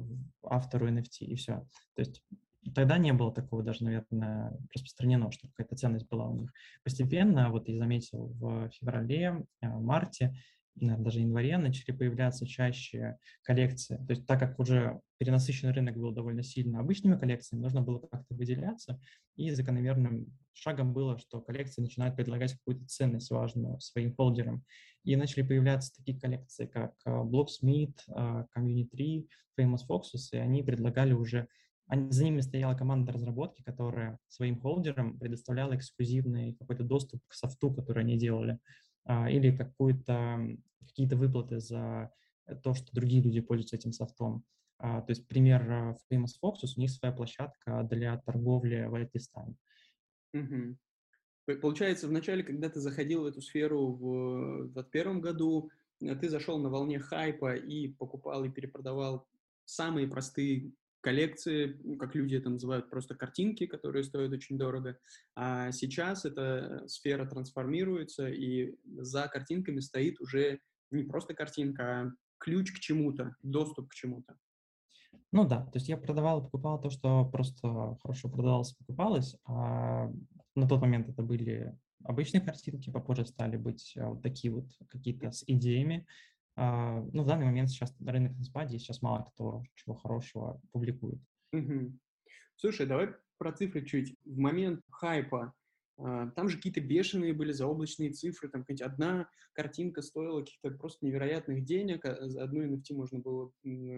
автору 0.44 0.88
NFT, 0.90 1.22
и 1.22 1.36
все. 1.36 1.68
То 1.96 2.02
есть 2.02 2.24
тогда 2.76 2.98
не 2.98 3.14
было 3.14 3.34
такого 3.34 3.64
даже, 3.64 3.84
наверное, 3.84 4.58
распространено, 4.74 5.32
что 5.32 5.48
какая-то 5.48 5.76
ценность 5.76 6.08
была 6.08 6.28
у 6.28 6.36
них. 6.36 6.54
Постепенно, 6.84 7.50
вот 7.50 7.68
я 7.68 7.78
заметил 7.78 8.28
в 8.40 8.70
феврале, 8.70 9.46
марте, 9.62 10.36
даже 10.80 11.20
январе 11.20 11.58
начали 11.58 11.96
появляться 11.96 12.46
чаще 12.46 13.18
коллекции. 13.44 13.98
То 13.98 14.12
есть 14.12 14.26
так 14.26 14.40
как 14.40 14.60
уже 14.60 15.02
перенасыщенный 15.18 15.74
рынок 15.74 15.98
был 15.98 16.12
довольно 16.12 16.44
сильно 16.44 16.80
обычными 16.80 17.18
коллекциями, 17.18 17.64
нужно 17.64 17.82
было 17.82 18.00
как-то 18.00 18.36
выделяться, 18.36 19.00
и 19.36 19.50
закономерным 19.50 20.28
шагом 20.54 20.94
было, 20.94 21.18
что 21.18 21.42
коллекции 21.42 21.82
начинают 21.82 22.16
предлагать 22.16 22.54
какую-то 22.54 22.86
ценность 22.88 23.32
важную 23.32 23.80
своим 23.80 24.14
холдерам. 24.16 24.64
И 25.04 25.16
начали 25.16 25.42
появляться 25.42 25.94
такие 25.96 26.20
коллекции, 26.20 26.66
как 26.66 26.94
э, 27.06 27.10
Blocksmith, 27.10 27.98
э, 28.10 28.46
Community 28.56 28.88
3, 28.90 29.30
Famous 29.60 29.82
Foxes, 29.90 30.30
и 30.34 30.38
они 30.38 30.64
предлагали 30.64 31.14
уже 31.14 31.48
они, 31.88 32.12
за 32.12 32.26
ними 32.26 32.42
стояла 32.42 32.76
команда 32.76 33.14
разработки, 33.14 33.64
которая 33.64 34.20
своим 34.28 34.60
холдерам 34.60 35.18
предоставляла 35.18 35.76
эксклюзивный 35.76 36.54
какой-то 36.54 36.84
доступ 36.84 37.22
к 37.28 37.34
софту, 37.34 37.74
который 37.74 38.04
они 38.04 38.18
делали. 38.18 38.60
А, 39.08 39.30
или 39.30 39.56
какие-то 40.86 41.16
выплаты 41.16 41.60
за 41.60 42.12
то, 42.62 42.74
что 42.74 42.94
другие 42.94 43.24
люди 43.24 43.40
пользуются 43.40 43.78
этим 43.78 43.94
софтом. 43.94 44.44
А, 44.80 45.02
то 45.02 45.12
есть 45.12 45.28
пример 45.28 45.62
а, 45.72 45.96
Famous 46.12 46.34
Foxus, 46.44 46.74
у 46.76 46.82
них 46.82 46.92
своя 46.92 47.14
площадка 47.14 47.88
для 47.90 48.18
торговли 48.18 48.86
в 48.86 48.96
whitelistами. 48.96 49.56
Угу. 50.34 50.78
Получается, 51.62 52.08
вначале, 52.10 52.44
когда 52.44 52.70
ты 52.70 52.82
заходил 52.82 53.24
в 53.24 53.28
эту 53.28 53.42
сферу 53.42 53.94
в 53.94 54.74
2021 54.74 55.22
году, 55.22 55.72
э, 56.02 56.14
ты 56.16 56.30
зашел 56.30 56.60
на 56.60 56.70
волне 56.70 57.00
хайпа 57.00 57.56
и 57.56 57.88
покупал 57.88 58.44
и 58.44 58.50
перепродавал 58.50 59.26
самые 59.64 60.08
простые 60.08 60.74
коллекции, 61.08 61.80
как 61.98 62.16
люди 62.16 62.36
это 62.36 62.50
называют, 62.50 62.90
просто 62.90 63.16
картинки, 63.16 63.66
которые 63.66 64.04
стоят 64.04 64.34
очень 64.34 64.58
дорого. 64.58 65.00
А 65.36 65.72
сейчас 65.72 66.26
эта 66.26 66.84
сфера 66.88 67.26
трансформируется, 67.26 68.28
и 68.28 68.76
за 68.84 69.30
картинками 69.30 69.80
стоит 69.80 70.20
уже 70.20 70.60
не 70.92 71.04
просто 71.04 71.34
картинка, 71.34 71.84
а 71.84 72.12
ключ 72.40 72.74
к 72.74 72.80
чему-то, 72.80 73.38
доступ 73.42 73.88
к 73.88 73.94
чему-то. 73.94 74.36
Ну 75.32 75.48
да, 75.48 75.62
то 75.62 75.78
есть 75.78 75.88
я 75.88 75.96
продавал, 75.96 76.44
покупал 76.44 76.82
то, 76.82 76.90
что 76.90 77.24
просто 77.24 77.98
хорошо 78.04 78.28
продавалось, 78.28 78.74
покупалось. 78.74 79.38
А 79.46 80.12
на 80.56 80.68
тот 80.68 80.82
момент 80.82 81.08
это 81.08 81.22
были 81.22 81.74
обычные 82.04 82.42
картинки, 82.42 82.92
попозже 82.92 83.26
стали 83.26 83.56
быть 83.56 83.94
а, 83.96 84.10
вот 84.10 84.22
такие 84.22 84.54
вот 84.54 84.66
какие-то 84.90 85.32
с 85.32 85.46
идеями, 85.48 86.06
ну, 86.58 87.24
в 87.24 87.28
данный 87.28 87.46
момент 87.46 87.70
сейчас 87.70 87.96
рынок 88.00 88.36
на 88.36 88.44
спаде, 88.44 88.80
сейчас 88.80 89.02
мало 89.02 89.30
кто 89.32 89.64
чего 89.76 89.94
хорошего 89.96 90.60
публикует. 90.72 91.20
Угу. 91.54 91.98
Слушай, 92.56 92.88
давай 92.88 93.10
про 93.38 93.52
цифры 93.52 93.86
чуть. 93.86 94.16
В 94.26 94.38
момент 94.38 94.82
хайпа 94.90 95.54
а, 95.98 96.30
там 96.32 96.48
же 96.48 96.58
какие-то 96.58 96.82
бешеные 96.82 97.34
были 97.34 97.52
заоблачные 97.52 98.12
цифры, 98.12 98.50
там 98.50 98.62
какая-нибудь 98.62 98.94
одна 98.94 99.30
картинка 99.54 100.02
стоила 100.02 100.42
каких-то 100.42 100.72
просто 100.72 101.06
невероятных 101.06 101.64
денег, 101.64 102.06
а, 102.06 102.14
одну 102.14 102.64
NFT 102.64 102.94
можно 102.94 103.20
было 103.20 103.52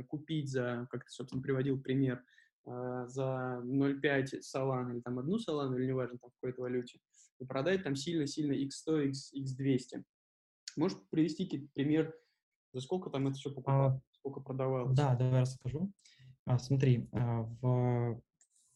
купить 0.07 0.49
за, 0.49 0.87
как 0.89 1.05
ты, 1.05 1.11
собственно, 1.11 1.41
приводил 1.41 1.81
пример, 1.81 2.23
а, 2.65 3.05
за 3.07 3.61
0,5 3.63 4.41
салан 4.41 4.93
или 4.93 5.01
там 5.01 5.19
одну 5.19 5.39
салану, 5.39 5.77
или 5.77 5.87
неважно, 5.87 6.17
там 6.19 6.31
в 6.31 6.33
какой-то 6.35 6.61
валюте, 6.61 6.99
и 7.39 7.45
продать 7.45 7.83
там 7.83 7.95
сильно-сильно 7.95 8.53
x100, 8.53 9.07
x, 9.07 9.33
x200. 9.33 10.03
Можешь 10.77 10.97
привести 11.09 11.45
какие-то 11.45 11.67
пример, 11.73 12.15
за 12.73 12.81
сколько 12.81 13.09
там 13.09 13.27
это 13.27 13.38
все 13.38 13.49
покупалось, 13.49 13.95
а, 13.95 14.01
сколько 14.11 14.41
продавалось? 14.41 14.95
Да, 14.95 15.15
давай 15.15 15.41
расскажу. 15.41 15.91
А, 16.45 16.57
смотри, 16.59 17.07
а, 17.11 17.43
в, 17.61 18.21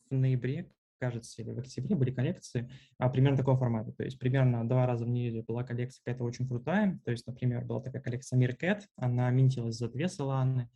в 0.10 0.14
ноябре 0.14 0.72
кажется, 1.00 1.42
или 1.42 1.52
в 1.52 1.60
октябре 1.60 1.96
были 1.98 2.12
коллекции 2.12 2.72
а, 2.98 3.10
примерно 3.10 3.38
такого 3.38 3.58
формата. 3.58 3.92
То 3.92 4.04
есть 4.04 4.18
примерно 4.18 4.68
два 4.68 4.86
раза 4.86 5.04
в 5.04 5.10
неделю 5.10 5.44
была 5.44 5.64
коллекция 5.64 6.02
какая-то 6.04 6.24
очень 6.24 6.48
крутая. 6.48 7.00
То 7.04 7.12
есть, 7.12 7.28
например, 7.28 7.66
была 7.66 7.82
такая 7.82 8.02
коллекция 8.02 8.40
Meerkat, 8.40 8.84
она 8.96 9.30
минтилась 9.30 9.76
за 9.76 9.90
две 9.90 10.08
саланы, 10.08 10.70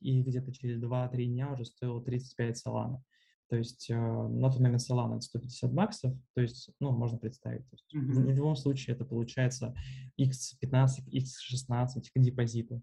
и 0.00 0.22
где-то 0.22 0.52
через 0.54 0.80
2-3 0.82 1.26
дня 1.26 1.52
уже 1.52 1.66
стоила 1.66 2.02
35 2.02 2.56
саланов. 2.56 3.02
То 3.48 3.56
есть 3.56 3.90
э, 3.90 3.94
на 3.94 4.50
тот 4.50 4.60
момент 4.60 4.80
Solana 4.80 5.16
это 5.16 5.20
150 5.20 5.72
баксов, 5.72 6.14
то 6.34 6.40
есть, 6.40 6.70
ну, 6.80 6.92
можно 6.92 7.18
представить. 7.18 7.68
То 7.68 7.76
есть, 7.76 7.94
mm-hmm. 7.94 8.12
в, 8.12 8.26
в 8.26 8.36
любом 8.36 8.56
случае 8.56 8.96
это 8.96 9.04
получается 9.04 9.74
x15, 10.18 11.10
x16 11.12 12.02
к 12.14 12.20
депозиту. 12.20 12.82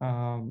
А, 0.00 0.44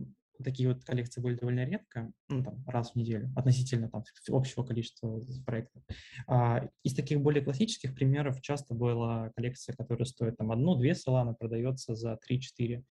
такие 0.44 0.70
вот 0.70 0.84
коллекции 0.84 1.22
были 1.22 1.36
довольно 1.36 1.66
редко, 1.66 2.12
ну, 2.30 2.44
там, 2.44 2.64
раз 2.68 2.92
в 2.92 2.96
неделю, 2.96 3.32
относительно 3.36 3.90
там, 3.90 4.04
общего 4.30 4.64
количества 4.64 5.22
проектов. 5.46 5.84
А, 6.28 6.70
из 6.84 6.94
таких 6.94 7.22
более 7.22 7.44
классических 7.44 7.94
примеров 7.94 8.42
часто 8.42 8.74
была 8.74 9.30
коллекция, 9.36 9.76
которая 9.76 10.06
стоит 10.06 10.38
там 10.38 10.52
одну-две 10.52 10.92
Solana, 10.92 11.36
продается 11.38 11.96
за 11.96 12.18
3-4. 12.30 12.84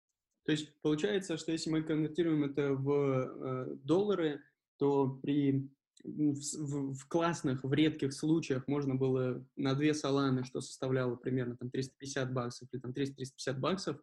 То 0.46 0.52
есть 0.52 0.72
получается, 0.82 1.36
что 1.36 1.52
если 1.52 1.70
мы 1.70 1.82
конвертируем 1.82 2.44
это 2.44 2.72
в 2.72 2.90
э, 2.90 3.76
доллары, 3.84 4.40
то 4.78 5.18
при 5.22 5.70
в, 6.04 6.34
в, 6.34 6.94
в 6.94 7.08
классных, 7.08 7.64
в 7.64 7.72
редких 7.72 8.12
случаях 8.12 8.66
можно 8.68 8.94
было 8.94 9.44
на 9.56 9.74
две 9.74 9.94
саланы, 9.94 10.44
что 10.44 10.60
составляло 10.60 11.16
примерно 11.16 11.56
там 11.56 11.70
350 11.70 12.32
баксов 12.32 12.68
или 12.72 12.80
там 12.80 12.92
300-350 12.92 13.58
баксов, 13.58 14.00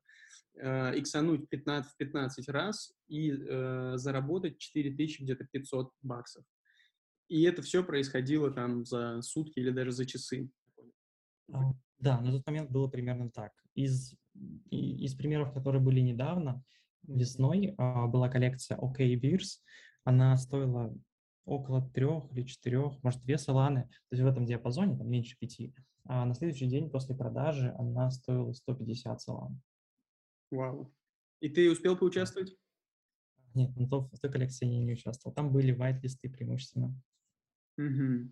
э, 0.55 0.99
иксануть 0.99 1.49
15, 1.49 1.91
в 1.91 1.97
15 1.97 2.49
раз 2.49 2.93
и 3.07 3.31
э, 3.31 3.93
заработать 3.95 4.57
4000 4.59 5.23
где-то 5.23 5.45
500 5.45 5.91
баксов. 6.01 6.43
И 7.29 7.43
это 7.43 7.61
все 7.61 7.83
происходило 7.83 8.51
там 8.51 8.85
за 8.85 9.21
сутки 9.21 9.59
или 9.59 9.71
даже 9.71 9.91
за 9.91 10.05
часы. 10.05 10.49
А, 11.51 11.73
да, 11.99 12.21
на 12.21 12.31
тот 12.31 12.45
момент 12.45 12.71
было 12.71 12.87
примерно 12.87 13.29
так. 13.29 13.51
Из, 13.75 14.15
из 14.69 15.13
примеров, 15.15 15.53
которые 15.53 15.81
были 15.81 15.99
недавно, 15.99 16.63
весной 17.03 17.73
а, 17.77 18.07
была 18.07 18.29
коллекция 18.29 18.77
OK 18.77 18.99
Beers. 19.19 19.59
Она 20.03 20.37
стоила 20.37 20.95
около 21.47 21.81
трех 21.91 22.31
или 22.31 22.43
четырех, 22.43 23.01
может, 23.03 23.23
две 23.23 23.37
саланы, 23.37 23.83
то 23.83 24.15
есть 24.15 24.23
в 24.23 24.27
этом 24.27 24.45
диапазоне, 24.45 24.97
там 24.97 25.09
меньше 25.09 25.37
пяти. 25.39 25.73
А 26.03 26.25
на 26.25 26.33
следующий 26.33 26.67
день 26.67 26.89
после 26.89 27.15
продажи 27.15 27.73
она 27.79 28.11
стоила 28.11 28.51
150 28.51 29.21
салан. 29.21 29.61
Вау. 30.51 30.93
И 31.39 31.49
ты 31.49 31.71
успел 31.71 31.97
поучаствовать? 31.97 32.55
Нет, 33.53 33.75
на 33.75 33.87
той, 33.87 34.01
в 34.01 34.19
той 34.19 34.31
коллекции 34.31 34.67
я 34.67 34.79
не 34.79 34.93
участвовал. 34.93 35.33
Там 35.33 35.51
были 35.51 35.71
вайт-листы 35.71 36.29
преимущественно. 36.29 36.93
Угу. 37.77 38.29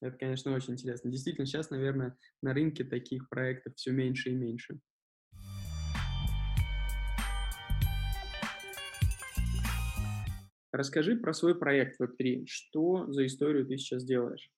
Это, 0.00 0.16
конечно, 0.18 0.52
очень 0.52 0.74
интересно. 0.74 1.10
Действительно, 1.10 1.46
сейчас, 1.46 1.70
наверное, 1.70 2.16
на 2.42 2.52
рынке 2.52 2.84
таких 2.84 3.28
проектов 3.28 3.74
все 3.76 3.90
меньше 3.90 4.30
и 4.30 4.34
меньше. 4.34 4.80
Расскажи 10.74 11.14
про 11.14 11.32
свой 11.32 11.54
проект 11.54 12.00
Web3. 12.00 12.46
Что 12.48 13.06
за 13.12 13.26
историю 13.26 13.64
ты 13.64 13.78
сейчас 13.78 14.04
делаешь? 14.04 14.50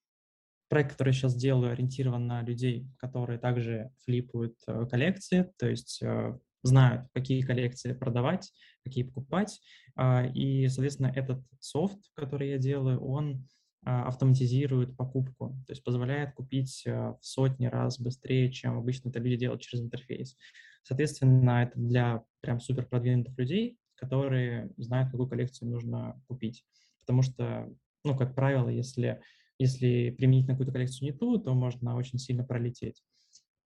Проект, 0.67 0.93
который 0.93 1.09
я 1.09 1.13
сейчас 1.13 1.35
делаю, 1.35 1.73
ориентирован 1.73 2.25
на 2.25 2.41
людей, 2.41 2.87
которые 2.97 3.37
также 3.37 3.91
флипают 4.03 4.55
э, 4.65 4.87
коллекции, 4.89 5.53
то 5.59 5.69
есть 5.69 6.01
э, 6.01 6.35
знают, 6.63 7.07
какие 7.13 7.43
коллекции 7.43 7.93
продавать, 7.93 8.51
какие 8.83 9.03
покупать. 9.03 9.61
Э, 9.95 10.27
и, 10.33 10.67
соответственно, 10.69 11.13
этот 11.15 11.43
софт, 11.59 11.99
который 12.15 12.49
я 12.49 12.57
делаю, 12.57 12.99
он 12.99 13.47
э, 13.85 13.91
автоматизирует 13.91 14.97
покупку, 14.97 15.49
то 15.67 15.71
есть 15.71 15.83
позволяет 15.83 16.33
купить 16.33 16.81
э, 16.87 17.13
в 17.13 17.19
сотни 17.21 17.67
раз 17.67 17.99
быстрее, 17.99 18.51
чем 18.51 18.75
обычно 18.75 19.09
это 19.09 19.19
люди 19.19 19.35
делают 19.35 19.61
через 19.61 19.85
интерфейс. 19.85 20.35
Соответственно, 20.81 21.61
это 21.61 21.79
для 21.79 22.23
прям 22.41 22.59
супер 22.59 22.87
продвинутых 22.87 23.37
людей, 23.37 23.77
которые 23.97 24.71
знают, 24.77 25.11
какую 25.11 25.27
коллекцию 25.27 25.69
нужно 25.69 26.21
купить. 26.27 26.65
Потому 27.01 27.21
что, 27.21 27.69
ну, 28.03 28.17
как 28.17 28.35
правило, 28.35 28.69
если, 28.69 29.21
если 29.59 30.11
применить 30.11 30.47
на 30.47 30.53
какую-то 30.53 30.73
коллекцию 30.73 31.11
не 31.11 31.17
ту, 31.17 31.37
то 31.39 31.53
можно 31.53 31.95
очень 31.95 32.19
сильно 32.19 32.43
пролететь. 32.43 33.03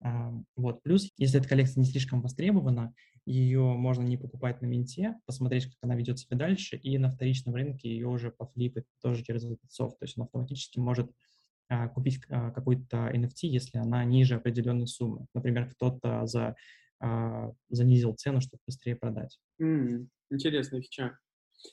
А, 0.02 0.32
вот. 0.56 0.82
Плюс, 0.82 1.10
если 1.16 1.40
эта 1.40 1.48
коллекция 1.48 1.80
не 1.80 1.86
слишком 1.86 2.20
востребована, 2.20 2.94
ее 3.24 3.60
можно 3.60 4.02
не 4.02 4.16
покупать 4.16 4.62
на 4.62 4.66
менте, 4.66 5.16
посмотреть, 5.26 5.66
как 5.66 5.76
она 5.82 5.96
ведет 5.96 6.18
себя 6.18 6.36
дальше, 6.36 6.76
и 6.76 6.96
на 6.96 7.10
вторичном 7.10 7.54
рынке 7.54 7.88
ее 7.88 8.06
уже 8.06 8.30
пофлипать 8.30 8.84
тоже 9.02 9.24
через 9.24 9.42
софт. 9.68 9.98
То 9.98 10.04
есть 10.04 10.16
он 10.16 10.24
автоматически 10.24 10.78
может 10.78 11.10
а, 11.68 11.88
купить 11.88 12.20
а, 12.28 12.52
какой-то 12.52 13.10
NFT, 13.12 13.48
если 13.48 13.78
она 13.78 14.04
ниже 14.04 14.36
определенной 14.36 14.86
суммы. 14.86 15.26
Например, 15.34 15.68
кто-то 15.70 16.26
за, 16.26 16.54
занизил 17.68 18.14
цену, 18.14 18.40
чтобы 18.40 18.62
быстрее 18.66 18.96
продать. 18.96 19.38
Mm, 19.60 20.06
Интересная 20.30 20.80
фича. 20.80 21.18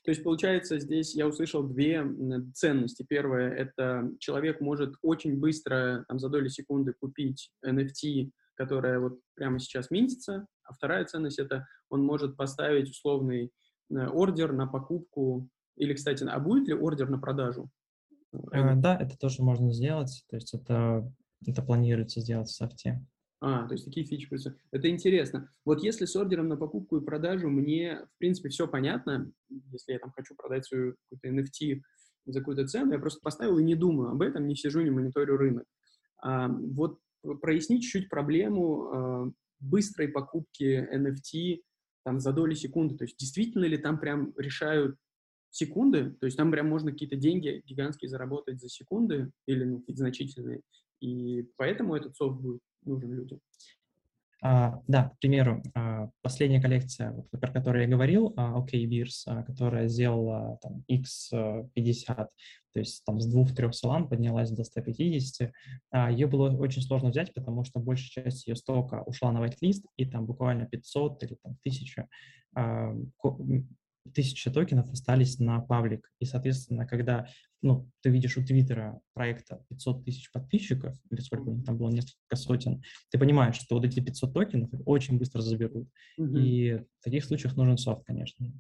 То 0.04 0.12
есть, 0.12 0.24
получается, 0.24 0.80
здесь 0.80 1.14
я 1.16 1.28
услышал 1.28 1.64
две 1.64 2.06
ценности. 2.54 3.06
Первое— 3.08 3.50
это 3.56 4.10
человек 4.20 4.62
может 4.62 4.96
очень 5.02 5.40
быстро, 5.40 6.06
там, 6.08 6.20
за 6.20 6.30
доли 6.30 6.48
секунды 6.48 6.94
купить 6.94 7.52
NFT, 7.66 8.32
которая 8.56 9.00
вот 9.00 9.20
прямо 9.36 9.60
сейчас 9.60 9.92
минтится, 9.92 10.48
а 10.64 10.74
вторая 10.74 11.06
ценность— 11.06 11.40
это 11.40 11.68
он 11.90 12.04
может 12.04 12.38
поставить 12.38 12.90
условный 12.90 13.52
э, 13.92 14.08
ордер 14.08 14.54
на 14.54 14.68
покупку, 14.68 15.50
или, 15.76 15.94
кстати, 15.94 16.24
а 16.24 16.40
будет 16.40 16.68
ли 16.68 16.74
ордер 16.74 17.10
на 17.10 17.20
продажу? 17.20 17.70
Э, 18.52 18.76
да, 18.76 18.98
это 18.98 19.18
тоже 19.18 19.44
можно 19.44 19.72
сделать, 19.72 20.24
то 20.30 20.36
есть 20.36 20.54
это, 20.54 21.12
это 21.46 21.62
планируется 21.62 22.22
сделать 22.22 22.48
в 22.48 22.56
софте. 22.56 23.06
А, 23.46 23.68
то 23.68 23.74
есть 23.74 23.84
такие 23.84 24.06
фичи 24.06 24.30
присутствуют. 24.30 24.58
Это 24.72 24.90
интересно. 24.90 25.52
Вот 25.66 25.84
если 25.84 26.06
с 26.06 26.16
ордером 26.16 26.48
на 26.48 26.56
покупку 26.56 26.96
и 26.96 27.04
продажу 27.04 27.50
мне, 27.50 28.00
в 28.16 28.18
принципе, 28.18 28.48
все 28.48 28.70
понятно, 28.70 29.30
если 29.50 29.92
я 29.92 30.00
там 30.00 30.14
хочу 30.16 30.34
продать 30.34 30.66
свою 30.66 30.96
какую-то 31.10 31.42
NFT 31.42 31.82
за 32.26 32.40
какую-то 32.40 32.66
цену, 32.66 32.94
я 32.94 33.00
просто 33.00 33.20
поставил 33.22 33.58
и 33.58 33.64
не 33.64 33.76
думаю 33.76 34.12
об 34.12 34.22
этом, 34.22 34.48
не 34.48 34.56
сижу, 34.56 34.80
не 34.80 34.92
мониторю 34.92 35.36
рынок. 35.36 35.66
А, 36.22 36.48
вот 36.48 37.00
прояснить 37.42 37.84
чуть-чуть 37.84 38.08
проблему 38.08 38.84
а, 38.86 39.32
быстрой 39.60 40.08
покупки 40.08 40.88
NFT 40.96 41.64
там 42.06 42.22
за 42.22 42.32
доли 42.32 42.54
секунды. 42.54 42.96
То 42.96 43.04
есть 43.04 43.18
действительно 43.18 43.66
ли 43.66 43.78
там 43.78 44.00
прям 44.00 44.34
решают 44.38 44.96
секунды, 45.50 46.12
то 46.22 46.28
есть 46.28 46.38
там 46.38 46.50
прям 46.50 46.70
можно 46.70 46.94
какие-то 46.94 47.18
деньги 47.18 47.62
гигантские 47.66 48.08
заработать 48.08 48.62
за 48.62 48.70
секунды 48.70 49.32
или 49.48 49.66
ну, 49.66 49.84
значительные, 49.90 50.62
и 51.04 51.50
поэтому 51.58 51.96
этот 51.96 52.16
софт 52.16 52.40
будет 52.40 52.62
нужен 52.86 53.12
людям. 53.12 53.40
Uh, 54.44 54.82
да, 54.88 55.10
к 55.10 55.20
примеру, 55.20 55.64
uh, 55.74 56.10
последняя 56.22 56.62
коллекция, 56.62 57.14
про 57.32 57.52
которую 57.52 57.84
я 57.84 57.90
говорил, 57.90 58.34
OK 58.36 58.72
Beers, 58.74 59.46
которая 59.46 59.88
сделала 59.88 60.60
там, 60.62 60.84
X50, 60.92 62.16
то 62.16 62.80
есть 62.80 63.06
там 63.06 63.22
с 63.22 63.26
двух-трех 63.26 63.74
салан 63.74 64.10
поднялась 64.10 64.52
до 64.52 64.66
150, 64.66 65.52
ее 66.10 66.28
было 66.28 66.50
очень 66.58 66.82
сложно 66.82 67.10
взять, 67.10 67.34
потому 67.34 67.64
что 67.64 67.80
большая 67.80 68.26
часть 68.26 68.48
ее 68.48 68.56
стока 68.58 69.04
ушла 69.04 69.32
на 69.32 69.46
whitelist, 69.46 69.84
и 69.96 70.06
там 70.06 70.26
буквально 70.26 70.66
500 70.66 71.24
или 71.24 71.38
там 71.42 71.58
1000 71.66 72.08
тысяча 74.14 74.52
токенов 74.52 74.92
остались 74.92 75.40
на 75.40 75.62
паблик. 75.62 76.12
И, 76.20 76.26
соответственно, 76.26 76.86
когда 76.86 77.28
ну, 77.64 77.90
ты 78.02 78.10
видишь 78.10 78.38
у 78.38 78.46
Твиттера 78.46 79.00
проекта 79.14 79.66
500 79.70 80.06
тысяч 80.06 80.32
подписчиков, 80.32 80.96
или 81.10 81.22
сколько 81.22 81.46
там 81.66 81.78
было, 81.78 81.90
несколько 81.90 82.36
сотен, 82.36 82.84
ты 83.10 83.18
понимаешь, 83.18 83.56
что 83.56 83.76
вот 83.76 83.86
эти 83.86 84.02
500 84.02 84.34
токенов 84.34 84.70
очень 84.86 85.18
быстро 85.18 85.42
заберут. 85.42 85.88
Угу. 86.18 86.38
И 86.38 86.74
в 87.00 87.04
таких 87.04 87.24
случаях 87.24 87.56
нужен 87.56 87.78
софт, 87.78 88.04
конечно. 88.06 88.52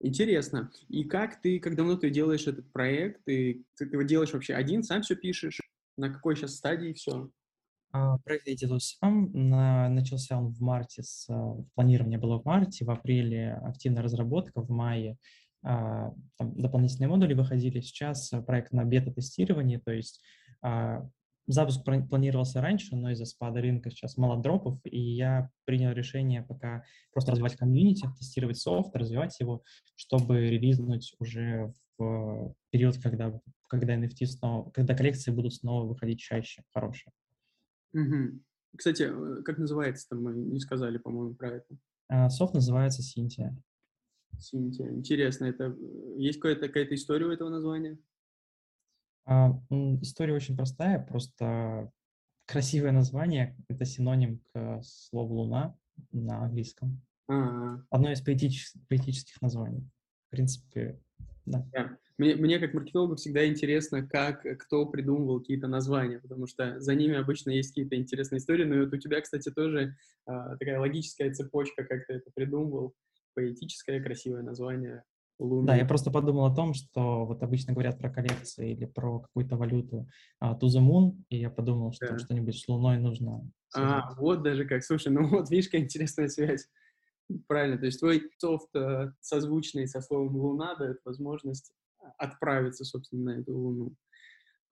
Интересно. 0.00 0.70
И 0.88 1.04
как 1.04 1.40
ты, 1.40 1.60
как 1.60 1.76
давно 1.76 1.96
ты 1.96 2.10
делаешь 2.10 2.46
этот 2.46 2.72
проект? 2.72 3.22
Ты, 3.24 3.64
ты, 3.76 3.86
ты 3.86 3.96
его 3.96 4.02
делаешь 4.02 4.32
вообще 4.32 4.54
один, 4.54 4.82
сам 4.82 5.02
все 5.02 5.14
пишешь? 5.14 5.60
На 5.96 6.10
какой 6.10 6.34
сейчас 6.34 6.56
стадии 6.56 6.92
все? 6.92 7.30
Проект 8.24 8.46
я 8.46 8.56
делаю 8.56 8.80
сам. 8.80 9.30
На, 9.32 9.88
начался 9.88 10.38
он 10.38 10.52
в 10.52 10.60
марте, 10.60 11.02
с, 11.02 11.28
планирование 11.74 12.18
было 12.18 12.40
в 12.40 12.44
марте, 12.44 12.84
в 12.84 12.90
апреле 12.90 13.60
активная 13.62 14.02
разработка, 14.02 14.60
в 14.60 14.70
мае 14.70 15.18
там, 15.62 16.14
дополнительные 16.38 17.08
модули 17.08 17.34
выходили. 17.34 17.80
Сейчас 17.80 18.32
проект 18.46 18.72
на 18.72 18.84
бета-тестировании, 18.84 19.76
то 19.76 19.92
есть 19.92 20.22
а, 20.62 21.08
запуск 21.46 21.84
планировался 21.84 22.60
раньше, 22.60 22.96
но 22.96 23.10
из-за 23.10 23.24
спада 23.24 23.60
рынка 23.60 23.90
сейчас 23.90 24.16
мало 24.16 24.40
дропов, 24.40 24.78
и 24.84 24.98
я 24.98 25.50
принял 25.64 25.92
решение 25.92 26.42
пока 26.42 26.84
просто 27.12 27.32
развивать 27.32 27.56
комьюнити, 27.56 28.08
тестировать 28.18 28.58
софт, 28.58 28.94
развивать 28.94 29.38
его, 29.40 29.62
чтобы 29.96 30.48
релизнуть 30.48 31.14
уже 31.18 31.72
в 31.98 32.54
период, 32.70 32.98
когда, 33.02 33.38
когда 33.68 33.96
NFT 33.96 34.26
снова, 34.26 34.70
когда 34.70 34.94
коллекции 34.94 35.30
будут 35.30 35.54
снова 35.54 35.86
выходить 35.86 36.20
чаще, 36.20 36.62
хорошие. 36.72 37.12
Угу. 37.92 38.40
Кстати, 38.76 39.02
э, 39.02 39.42
как 39.42 39.58
называется 39.58 40.08
там, 40.08 40.22
мы 40.22 40.34
не 40.34 40.60
сказали, 40.60 40.98
по-моему, 40.98 41.34
про 41.34 41.56
это. 41.56 41.76
А, 42.08 42.30
софт 42.30 42.54
называется 42.54 43.02
Синтия. 43.02 43.56
Синтия. 44.38 44.90
Интересно, 44.90 45.46
это 45.46 45.76
э, 45.78 46.14
есть 46.18 46.40
какая-то 46.40 46.68
какая 46.68 46.86
история 46.94 47.26
у 47.26 47.30
этого 47.30 47.48
названия? 47.48 47.98
А, 49.26 49.60
история 50.00 50.34
очень 50.34 50.56
простая, 50.56 50.98
просто 50.98 51.92
красивое 52.46 52.92
название— 52.92 53.56
это 53.68 53.84
синоним 53.84 54.40
к 54.52 54.82
слову 54.82 55.34
«луна» 55.34 55.76
на 56.10 56.44
английском. 56.44 57.00
А-а-а. 57.28 57.84
Одно 57.90 58.10
из 58.10 58.22
поэтических, 58.22 58.80
поэтических 58.88 59.40
названий. 59.40 59.88
В 60.28 60.30
принципе, 60.30 61.00
да. 61.44 61.68
Yeah. 61.76 61.96
Мне, 62.20 62.34
мне 62.34 62.58
как 62.58 62.74
маркетологу 62.74 63.16
всегда 63.16 63.46
интересно, 63.46 64.06
как 64.06 64.42
кто 64.58 64.84
придумывал 64.84 65.40
какие-то 65.40 65.68
названия, 65.68 66.18
потому 66.18 66.46
что 66.46 66.78
за 66.78 66.94
ними 66.94 67.16
обычно 67.16 67.48
есть 67.48 67.70
какие-то 67.70 67.96
интересные 67.96 68.40
истории. 68.40 68.64
Но 68.64 68.84
вот 68.84 68.92
у 68.92 68.98
тебя, 68.98 69.22
кстати, 69.22 69.50
тоже 69.50 69.96
а, 70.26 70.54
такая 70.58 70.78
логическая 70.78 71.32
цепочка, 71.32 71.82
как 71.82 72.06
ты 72.06 72.12
это 72.12 72.30
придумывал, 72.34 72.94
поэтическое, 73.34 74.02
красивое 74.02 74.42
название. 74.42 75.04
Луны. 75.40 75.66
Да, 75.66 75.74
я 75.74 75.86
просто 75.86 76.10
подумал 76.10 76.44
о 76.44 76.54
том, 76.54 76.74
что 76.74 77.24
вот 77.24 77.42
обычно 77.42 77.72
говорят 77.72 77.98
про 77.98 78.10
коллекции 78.10 78.72
или 78.72 78.84
про 78.84 79.20
какую-то 79.20 79.56
валюту 79.56 80.06
uh, 80.42 80.58
to 80.58 80.66
the 80.66 80.80
moon, 80.80 81.22
и 81.30 81.38
я 81.38 81.48
подумал, 81.48 81.92
что 81.92 82.08
да. 82.08 82.18
что-нибудь 82.18 82.58
с 82.58 82.68
Луной 82.68 82.98
нужно. 82.98 83.50
А, 83.74 84.14
вот 84.16 84.42
даже 84.42 84.66
как. 84.66 84.84
Слушай, 84.84 85.12
ну 85.12 85.26
вот 85.28 85.50
видишь, 85.50 85.66
какая 85.66 85.82
интересная 85.82 86.28
связь. 86.28 86.68
Правильно, 87.46 87.78
то 87.78 87.86
есть 87.86 88.00
твой 88.00 88.30
софт 88.38 88.74
э, 88.74 89.12
созвучный 89.20 89.86
со 89.86 90.00
словом 90.00 90.36
«луна» 90.36 90.74
дает 90.74 90.98
возможность 91.04 91.72
отправиться, 92.18 92.84
собственно, 92.84 93.34
на 93.34 93.40
эту 93.40 93.56
Луну. 93.56 93.94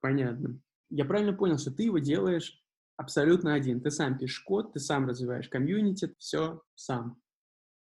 Понятно. 0.00 0.60
Я 0.90 1.04
правильно 1.04 1.32
понял, 1.32 1.58
что 1.58 1.70
ты 1.70 1.84
его 1.84 1.98
делаешь 1.98 2.60
абсолютно 2.96 3.54
один. 3.54 3.80
Ты 3.80 3.90
сам 3.90 4.18
пишешь 4.18 4.40
код, 4.40 4.72
ты 4.72 4.80
сам 4.80 5.06
развиваешь 5.06 5.48
комьюнити, 5.48 6.14
все 6.18 6.62
сам. 6.74 7.20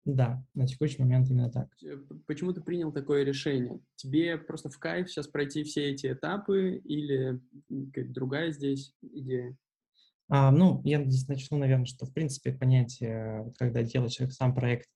Да, 0.07 0.41
на 0.55 0.69
текущий 0.69 1.03
момент 1.03 1.29
именно 1.29 1.51
так. 1.51 1.69
Почему 2.27 2.53
ты 2.53 2.61
принял 2.61 2.93
такое 2.93 3.25
решение? 3.25 3.81
Тебе 3.97 4.39
просто 4.39 4.71
в 4.71 4.79
кайф 4.79 5.11
сейчас 5.11 5.27
пройти 5.27 5.65
все 5.65 5.91
эти 5.91 6.13
этапы 6.13 6.81
или 6.85 7.41
другая 7.69 8.53
здесь 8.53 8.95
идея? 9.03 9.57
А, 10.29 10.53
ну, 10.53 10.81
я 10.85 11.03
здесь 11.05 11.27
начну, 11.27 11.59
наверное, 11.59 11.87
что, 11.87 12.07
в 12.07 12.15
принципе, 12.15 12.53
понятие, 12.53 13.53
когда 13.59 13.83
делаешь 13.83 14.19
сам 14.31 14.55
проект, 14.55 14.89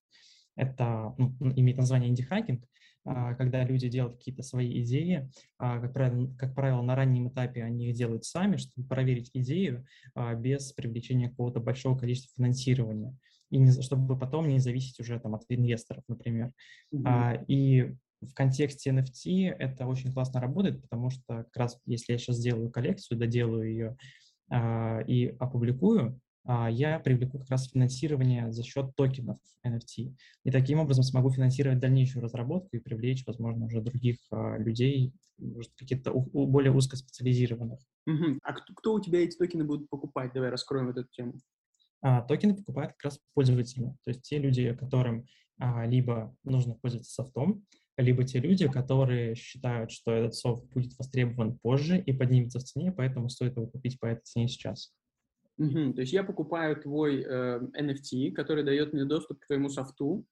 это 0.55 1.13
ну, 1.17 1.35
имеет 1.57 1.77
название 1.77 2.09
инди-хакинг, 2.09 2.63
а, 3.03 3.33
когда 3.35 3.65
люди 3.65 3.89
делают 3.89 4.17
какие-то 4.17 4.43
свои 4.43 4.81
идеи, 4.81 5.29
а, 5.57 5.81
как 5.81 5.93
правило, 5.93 6.33
как 6.37 6.55
правило, 6.55 6.81
на 6.81 6.95
раннем 6.95 7.27
этапе 7.27 7.63
они 7.63 7.89
их 7.89 7.95
делают 7.95 8.23
сами, 8.23 8.55
чтобы 8.55 8.87
проверить 8.87 9.31
идею 9.33 9.85
а, 10.15 10.35
без 10.35 10.71
привлечения 10.71 11.29
какого-то 11.29 11.59
большого 11.59 11.97
количества 11.97 12.31
финансирования 12.37 13.17
и 13.51 13.59
не, 13.59 13.71
чтобы 13.81 14.17
потом 14.17 14.47
не 14.47 14.59
зависеть 14.59 14.99
уже 14.99 15.19
там, 15.19 15.35
от 15.35 15.43
инвесторов, 15.49 16.03
например. 16.07 16.51
Mm-hmm. 16.93 17.01
А, 17.05 17.43
и 17.47 17.93
в 18.21 18.33
контексте 18.33 18.91
NFT 18.91 19.49
это 19.49 19.85
очень 19.85 20.11
классно 20.11 20.39
работает, 20.39 20.81
потому 20.81 21.09
что 21.09 21.43
как 21.43 21.57
раз 21.57 21.79
если 21.85 22.13
я 22.13 22.17
сейчас 22.17 22.37
сделаю 22.37 22.71
коллекцию, 22.71 23.19
доделаю 23.19 23.69
ее 23.69 23.97
а, 24.49 25.01
и 25.01 25.27
опубликую, 25.39 26.19
а, 26.43 26.69
я 26.69 26.99
привлеку 26.99 27.39
как 27.39 27.49
раз 27.49 27.69
финансирование 27.69 28.51
за 28.51 28.63
счет 28.63 28.95
токенов 28.95 29.37
NFT. 29.65 30.15
И 30.43 30.51
таким 30.51 30.79
образом 30.79 31.03
смогу 31.03 31.29
финансировать 31.29 31.79
дальнейшую 31.79 32.23
разработку 32.23 32.75
и 32.75 32.79
привлечь, 32.79 33.25
возможно, 33.25 33.65
уже 33.65 33.81
других 33.81 34.17
а, 34.31 34.57
людей, 34.57 35.13
каких-то 35.77 36.11
более 36.13 36.71
узкоспециализированных. 36.71 37.79
Угу. 38.07 38.39
А 38.43 38.53
кто, 38.53 38.73
кто 38.73 38.93
у 38.93 38.99
тебя 38.99 39.23
эти 39.23 39.37
токены 39.37 39.63
будут 39.63 39.89
покупать? 39.89 40.31
Давай 40.33 40.49
раскроем 40.49 40.89
эту 40.89 41.03
тему 41.05 41.33
а, 42.01 42.21
токены 42.21 42.55
покупают 42.55 42.93
как 42.93 43.05
раз 43.05 43.19
пользователи, 43.33 43.85
то 44.03 44.09
есть 44.09 44.21
те 44.23 44.37
люди, 44.39 44.73
которым 44.73 45.25
а, 45.59 45.85
либо 45.85 46.35
нужно 46.43 46.75
пользоваться 46.75 47.13
софтом, 47.13 47.65
либо 47.97 48.23
те 48.23 48.39
люди, 48.39 48.67
которые 48.67 49.35
считают, 49.35 49.91
что 49.91 50.11
этот 50.11 50.33
софт 50.33 50.65
будет 50.73 50.97
востребован 50.97 51.59
позже 51.59 51.99
и 51.99 52.13
поднимется 52.13 52.59
в 52.59 52.63
цене, 52.63 52.91
поэтому 52.91 53.29
стоит 53.29 53.55
его 53.55 53.67
купить 53.67 53.99
по 53.99 54.07
этой 54.07 54.23
цене 54.23 54.47
сейчас. 54.47 54.93
Угу, 55.57 55.93
то 55.93 56.01
есть 56.01 56.13
я 56.13 56.23
покупаю 56.23 56.81
твой 56.81 57.21
э, 57.21 57.59
NFT, 57.79 58.31
который 58.31 58.63
дает 58.63 58.93
мне 58.93 59.05
доступ 59.05 59.39
к 59.39 59.45
твоему 59.45 59.69
софту. 59.69 60.25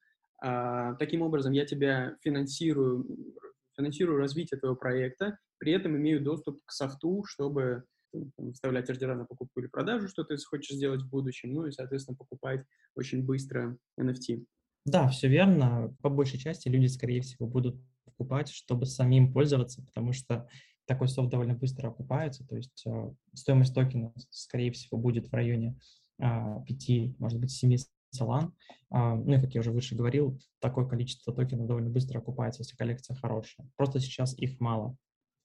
Э, 0.44 0.96
таким 0.98 1.22
образом, 1.22 1.52
я 1.52 1.66
тебя 1.66 2.16
финансирую, 2.22 3.06
финансирую 3.78 4.18
развитие 4.18 4.60
твоего 4.60 4.76
проекта, 4.76 5.38
при 5.60 5.74
этом 5.74 5.96
имею 5.98 6.24
доступ 6.24 6.60
к 6.66 6.72
софту, 6.72 7.24
чтобы 7.28 7.84
там, 8.12 8.54
вставлять 8.54 8.90
ордера 8.90 9.16
на 9.16 9.26
покупку 9.26 9.60
или 9.60 9.68
продажу, 9.68 10.08
что 10.08 10.24
ты 10.24 10.38
хочешь 10.38 10.76
сделать 10.76 11.02
в 11.02 11.10
будущем, 11.10 11.54
ну 11.54 11.66
и, 11.66 11.72
соответственно, 11.72 12.18
покупать 12.18 12.66
очень 12.96 13.24
быстро 13.24 13.78
NFT. 14.00 14.46
Да, 14.86 15.08
все 15.10 15.28
верно. 15.28 15.96
По 16.02 16.10
большей 16.10 16.40
части 16.40 16.68
люди, 16.70 16.88
скорее 16.88 17.22
всего, 17.22 17.48
будут 17.48 17.80
покупать, 18.06 18.50
чтобы 18.50 18.86
самим 18.86 19.34
пользоваться, 19.34 19.84
потому 19.84 20.14
что 20.14 20.48
такой 20.86 21.08
софт 21.08 21.30
довольно 21.30 21.54
быстро 21.54 21.90
окупается, 21.90 22.46
то 22.48 22.56
есть 22.56 22.84
э, 22.88 23.14
стоимость 23.36 23.76
токена, 23.76 24.12
скорее 24.32 24.72
всего, 24.72 24.98
будет 24.98 25.28
в 25.28 25.34
районе 25.34 25.78
э, 26.18 26.24
а, 26.24 26.62
5, 26.62 27.20
может 27.20 27.40
быть, 27.40 27.52
7 27.52 27.78
салан. 28.10 28.56
Э, 28.92 29.14
ну 29.14 29.36
и, 29.36 29.40
как 29.40 29.54
я 29.54 29.62
уже 29.62 29.72
выше 29.72 29.96
говорил, 29.96 30.40
такое 30.60 30.88
количество 30.88 31.32
токенов 31.32 31.68
довольно 31.68 31.92
быстро 31.92 32.18
окупается, 32.18 32.62
если 32.62 32.76
коллекция 32.76 33.16
хорошая. 33.16 33.70
Просто 33.78 34.00
сейчас 34.00 34.36
их 34.40 34.60
мало. 34.60 34.98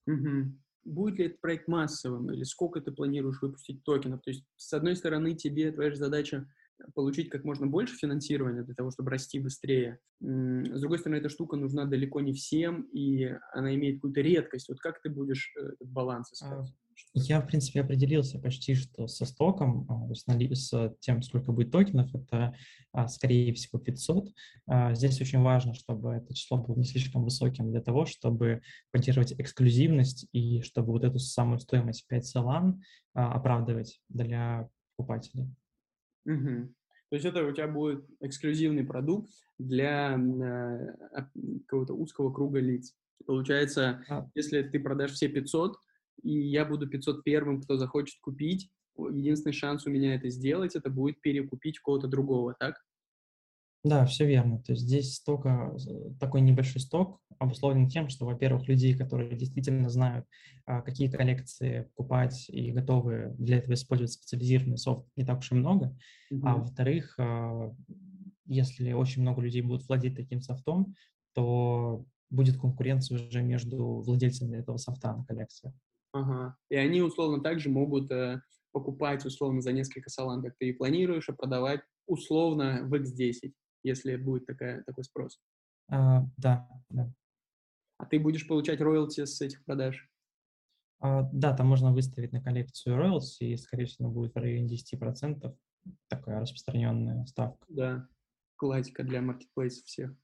Угу 0.06 0.54
будет 0.84 1.18
ли 1.18 1.26
этот 1.26 1.40
проект 1.40 1.68
массовым, 1.68 2.32
или 2.32 2.44
сколько 2.44 2.80
ты 2.80 2.92
планируешь 2.92 3.40
выпустить 3.40 3.82
токенов. 3.84 4.22
То 4.22 4.30
есть, 4.30 4.44
с 4.56 4.72
одной 4.72 4.96
стороны, 4.96 5.34
тебе 5.34 5.72
твоя 5.72 5.90
же 5.90 5.96
задача 5.96 6.46
получить 6.94 7.30
как 7.30 7.44
можно 7.44 7.66
больше 7.66 7.96
финансирования 7.96 8.62
для 8.62 8.74
того, 8.74 8.90
чтобы 8.90 9.10
расти 9.10 9.38
быстрее. 9.38 10.00
С 10.20 10.80
другой 10.80 10.98
стороны, 10.98 11.18
эта 11.18 11.28
штука 11.28 11.56
нужна 11.56 11.84
далеко 11.84 12.20
не 12.20 12.32
всем, 12.32 12.82
и 12.92 13.30
она 13.52 13.74
имеет 13.74 13.96
какую-то 13.96 14.20
редкость. 14.20 14.68
Вот 14.68 14.80
как 14.80 15.00
ты 15.00 15.08
будешь 15.08 15.52
э, 15.56 15.72
этот 15.74 15.88
баланс 15.88 16.32
искать? 16.32 16.74
Я, 17.14 17.40
в 17.40 17.46
принципе, 17.46 17.80
определился 17.80 18.38
почти 18.38 18.74
что 18.74 19.06
со 19.06 19.24
стоком, 19.24 19.86
а, 19.88 20.06
то 20.06 20.10
есть 20.10 20.68
с 20.68 20.96
тем, 21.00 21.22
сколько 21.22 21.52
будет 21.52 21.70
токенов, 21.70 22.14
это, 22.14 22.54
а, 22.92 23.08
скорее 23.08 23.52
всего, 23.54 23.78
500. 23.78 24.28
А, 24.66 24.94
здесь 24.94 25.20
очень 25.20 25.40
важно, 25.40 25.74
чтобы 25.74 26.12
это 26.12 26.34
число 26.34 26.58
было 26.58 26.76
не 26.76 26.84
слишком 26.84 27.24
высоким 27.24 27.70
для 27.70 27.80
того, 27.80 28.06
чтобы 28.06 28.62
поддерживать 28.90 29.32
эксклюзивность 29.38 30.26
и 30.32 30.62
чтобы 30.62 30.92
вот 30.92 31.04
эту 31.04 31.18
самую 31.18 31.58
стоимость 31.58 32.06
5 32.08 32.26
салан 32.26 32.82
оправдывать 33.12 34.00
для 34.08 34.68
покупателей. 34.96 35.54
Угу. 36.26 36.74
То 37.10 37.16
есть 37.16 37.26
это 37.26 37.44
у 37.46 37.52
тебя 37.52 37.68
будет 37.68 38.04
эксклюзивный 38.20 38.84
продукт 38.84 39.30
для 39.58 40.16
э, 40.16 41.22
какого-то 41.68 41.94
узкого 41.94 42.32
круга 42.32 42.58
лиц. 42.58 42.92
Получается, 43.26 44.04
а. 44.08 44.28
если 44.34 44.62
ты 44.62 44.80
продашь 44.80 45.12
все 45.12 45.28
500, 45.28 45.76
и 46.22 46.32
я 46.32 46.64
буду 46.64 46.88
501-м, 46.88 47.62
кто 47.62 47.76
захочет 47.76 48.20
купить, 48.20 48.70
единственный 48.96 49.52
шанс 49.52 49.86
у 49.86 49.90
меня 49.90 50.14
это 50.14 50.28
сделать, 50.30 50.76
это 50.76 50.90
будет 50.90 51.20
перекупить 51.20 51.78
кого-то 51.78 52.08
другого, 52.08 52.54
так? 52.58 52.76
Да, 53.84 54.06
все 54.06 54.26
верно. 54.26 54.62
То 54.62 54.72
есть 54.72 54.84
здесь 54.84 55.14
столько, 55.14 55.76
такой 56.18 56.40
небольшой 56.40 56.80
сток 56.80 57.20
обусловлен 57.38 57.88
тем, 57.88 58.08
что, 58.08 58.24
во-первых, 58.24 58.66
людей, 58.66 58.96
которые 58.96 59.36
действительно 59.36 59.90
знают, 59.90 60.26
а, 60.64 60.80
какие 60.80 61.10
коллекции 61.10 61.90
покупать 61.94 62.48
и 62.48 62.72
готовы 62.72 63.34
для 63.38 63.58
этого 63.58 63.74
использовать 63.74 64.12
специализированный 64.12 64.78
софт, 64.78 65.06
не 65.16 65.24
так 65.26 65.40
уж 65.40 65.52
и 65.52 65.54
много. 65.54 65.94
Mm-hmm. 66.32 66.40
А 66.44 66.56
во-вторых, 66.56 67.14
а, 67.18 67.74
если 68.46 68.92
очень 68.92 69.20
много 69.20 69.42
людей 69.42 69.60
будут 69.60 69.86
владеть 69.86 70.16
таким 70.16 70.40
софтом, 70.40 70.94
то 71.34 72.06
будет 72.30 72.58
конкуренция 72.58 73.16
уже 73.16 73.42
между 73.42 74.00
владельцами 74.00 74.56
этого 74.56 74.78
софта 74.78 75.14
на 75.14 75.24
коллекции. 75.24 75.74
Ага. 76.14 76.56
И 76.70 76.76
они 76.76 77.02
условно 77.02 77.42
также 77.42 77.68
могут 77.68 78.10
э, 78.10 78.40
покупать 78.72 79.26
условно 79.26 79.60
за 79.60 79.72
несколько 79.72 80.08
салан, 80.08 80.42
как 80.42 80.56
ты 80.58 80.70
и 80.70 80.72
планируешь, 80.72 81.28
а 81.28 81.34
продавать 81.34 81.82
условно 82.06 82.80
в 82.84 82.94
X10 82.94 83.52
если 83.84 84.16
будет 84.16 84.46
такая, 84.46 84.82
такой 84.84 85.04
спрос. 85.04 85.38
А, 85.88 86.24
да, 86.38 86.68
да. 86.88 87.12
А 87.98 88.06
ты 88.06 88.18
будешь 88.18 88.48
получать 88.48 88.80
роялти 88.80 89.24
с 89.24 89.40
этих 89.40 89.64
продаж? 89.64 90.10
А, 91.00 91.28
да, 91.32 91.54
там 91.54 91.68
можно 91.68 91.92
выставить 91.92 92.32
на 92.32 92.42
коллекцию 92.42 92.96
роялти, 92.96 93.44
и, 93.44 93.56
скорее 93.56 93.84
всего, 93.84 94.10
будет 94.10 94.34
в 94.34 94.38
районе 94.38 94.66
10%. 94.66 95.54
Такая 96.08 96.40
распространенная 96.40 97.26
ставка. 97.26 97.64
Да, 97.68 98.08
классика 98.56 99.04
для 99.04 99.20
маркетплейсов 99.20 99.84
всех. 99.84 100.14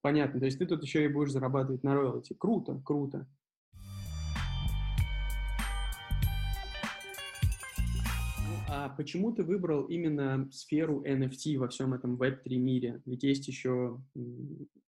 Понятно, 0.00 0.38
то 0.38 0.46
есть 0.46 0.58
ты 0.58 0.66
тут 0.66 0.82
еще 0.82 1.04
и 1.04 1.08
будешь 1.08 1.32
зарабатывать 1.32 1.82
на 1.82 1.94
роялти. 1.94 2.34
Круто, 2.34 2.80
круто. 2.84 3.28
А 8.86 8.88
почему 8.88 9.32
ты 9.32 9.42
выбрал 9.42 9.86
именно 9.86 10.48
сферу 10.52 11.02
NFT 11.04 11.58
во 11.58 11.66
всем 11.66 11.92
этом 11.92 12.14
Web3 12.22 12.56
мире? 12.56 13.02
Ведь 13.04 13.24
есть 13.24 13.48
еще 13.48 14.00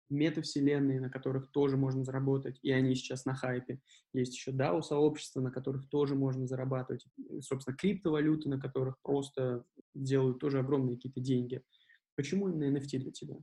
метавселенные, 0.10 1.02
на 1.02 1.10
которых 1.10 1.52
тоже 1.52 1.76
можно 1.76 2.06
заработать, 2.06 2.58
и 2.62 2.72
они 2.72 2.96
сейчас 2.96 3.26
на 3.26 3.34
хайпе. 3.34 3.82
Есть 4.14 4.34
еще 4.36 4.52
DAO-сообщества, 4.52 5.42
на 5.42 5.52
которых 5.52 5.90
тоже 5.90 6.16
можно 6.16 6.48
зарабатывать. 6.48 7.06
собственно, 7.42 7.76
криптовалюты, 7.76 8.48
на 8.48 8.62
которых 8.62 8.96
просто 9.02 9.66
делают 9.94 10.40
тоже 10.40 10.60
огромные 10.60 10.96
какие-то 10.96 11.20
деньги. 11.20 11.62
Почему 12.16 12.48
именно 12.48 12.78
NFT 12.78 12.98
для 13.00 13.12
тебя? 13.12 13.36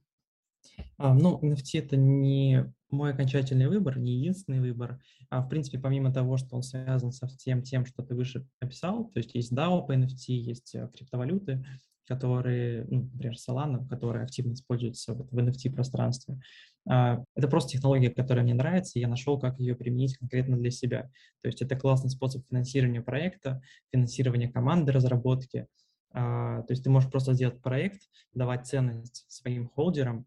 А, 0.97 1.15
ну, 1.15 1.39
NFT 1.43 1.79
это 1.79 1.97
не 1.97 2.73
мой 2.91 3.13
окончательный 3.13 3.69
выбор, 3.69 3.99
не 3.99 4.13
единственный 4.13 4.61
выбор. 4.61 5.01
А, 5.31 5.43
в 5.43 5.49
принципе, 5.49 5.79
помимо 5.79 6.13
того, 6.13 6.37
что 6.37 6.57
он 6.57 6.63
связан 6.63 7.13
со 7.13 7.27
всем 7.27 7.63
тем, 7.63 7.85
что 7.87 8.03
ты 8.03 8.15
выше 8.15 8.47
описал, 8.61 9.11
то 9.11 9.19
есть 9.19 9.35
есть 9.35 9.53
DAO 9.53 9.87
по 9.87 9.93
NFT, 9.95 10.29
есть 10.29 10.75
э, 10.75 10.89
криптовалюты, 10.95 11.65
которые, 12.07 12.87
ну, 12.89 13.11
например, 13.13 13.37
Solana, 13.37 13.87
которая 13.87 14.25
активно 14.25 14.55
используется 14.55 15.15
в, 15.15 15.39
NFT-пространстве. 15.39 16.41
А, 16.89 17.23
это 17.35 17.49
просто 17.49 17.73
технология, 17.73 18.11
которая 18.11 18.43
мне 18.43 18.55
нравится, 18.55 18.99
и 18.99 19.03
я 19.03 19.09
нашел, 19.09 19.39
как 19.39 19.59
ее 19.61 19.77
применить 19.77 20.17
конкретно 20.17 20.57
для 20.57 20.71
себя. 20.71 21.11
То 21.43 21.49
есть 21.49 21.61
это 21.61 21.77
классный 21.77 22.11
способ 22.11 22.47
финансирования 22.49 23.03
проекта, 23.03 23.61
финансирования 23.93 24.49
команды 24.49 24.93
разработки. 24.93 25.67
А, 26.13 26.63
то 26.63 26.73
есть 26.73 26.83
ты 26.83 26.91
можешь 26.91 27.11
просто 27.11 27.35
сделать 27.35 27.61
проект, 27.61 28.01
давать 28.33 28.67
ценность 28.67 29.27
своим 29.29 29.69
холдерам 29.69 30.25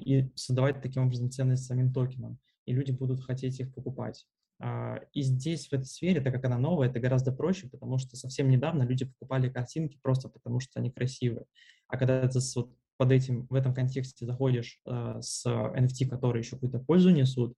и 0.00 0.30
создавать 0.34 0.80
таким 0.80 1.04
образом 1.04 1.30
ценность 1.30 1.64
самим 1.64 1.92
токенам, 1.92 2.38
и 2.64 2.72
люди 2.72 2.92
будут 2.92 3.22
хотеть 3.22 3.60
их 3.60 3.74
покупать. 3.74 4.26
А, 4.58 5.00
и 5.12 5.22
здесь, 5.22 5.68
в 5.68 5.72
этой 5.74 5.84
сфере, 5.84 6.20
так 6.20 6.32
как 6.32 6.44
она 6.46 6.58
новая, 6.58 6.88
это 6.88 6.98
гораздо 6.98 7.30
проще, 7.32 7.68
потому 7.68 7.98
что 7.98 8.16
совсем 8.16 8.48
недавно 8.48 8.84
люди 8.84 9.04
покупали 9.04 9.50
картинки 9.50 9.98
просто 10.02 10.28
потому, 10.28 10.60
что 10.60 10.80
они 10.80 10.90
красивые. 10.90 11.44
А 11.88 11.98
когда 11.98 12.26
ты 12.26 12.38
вот 12.54 12.74
под 12.96 13.12
этим, 13.12 13.46
в 13.48 13.54
этом 13.54 13.74
контексте 13.74 14.24
заходишь 14.24 14.80
э, 14.86 15.18
с 15.20 15.46
NFT, 15.46 16.08
которые 16.08 16.40
еще 16.40 16.52
какую-то 16.52 16.78
пользу 16.78 17.10
несут, 17.10 17.54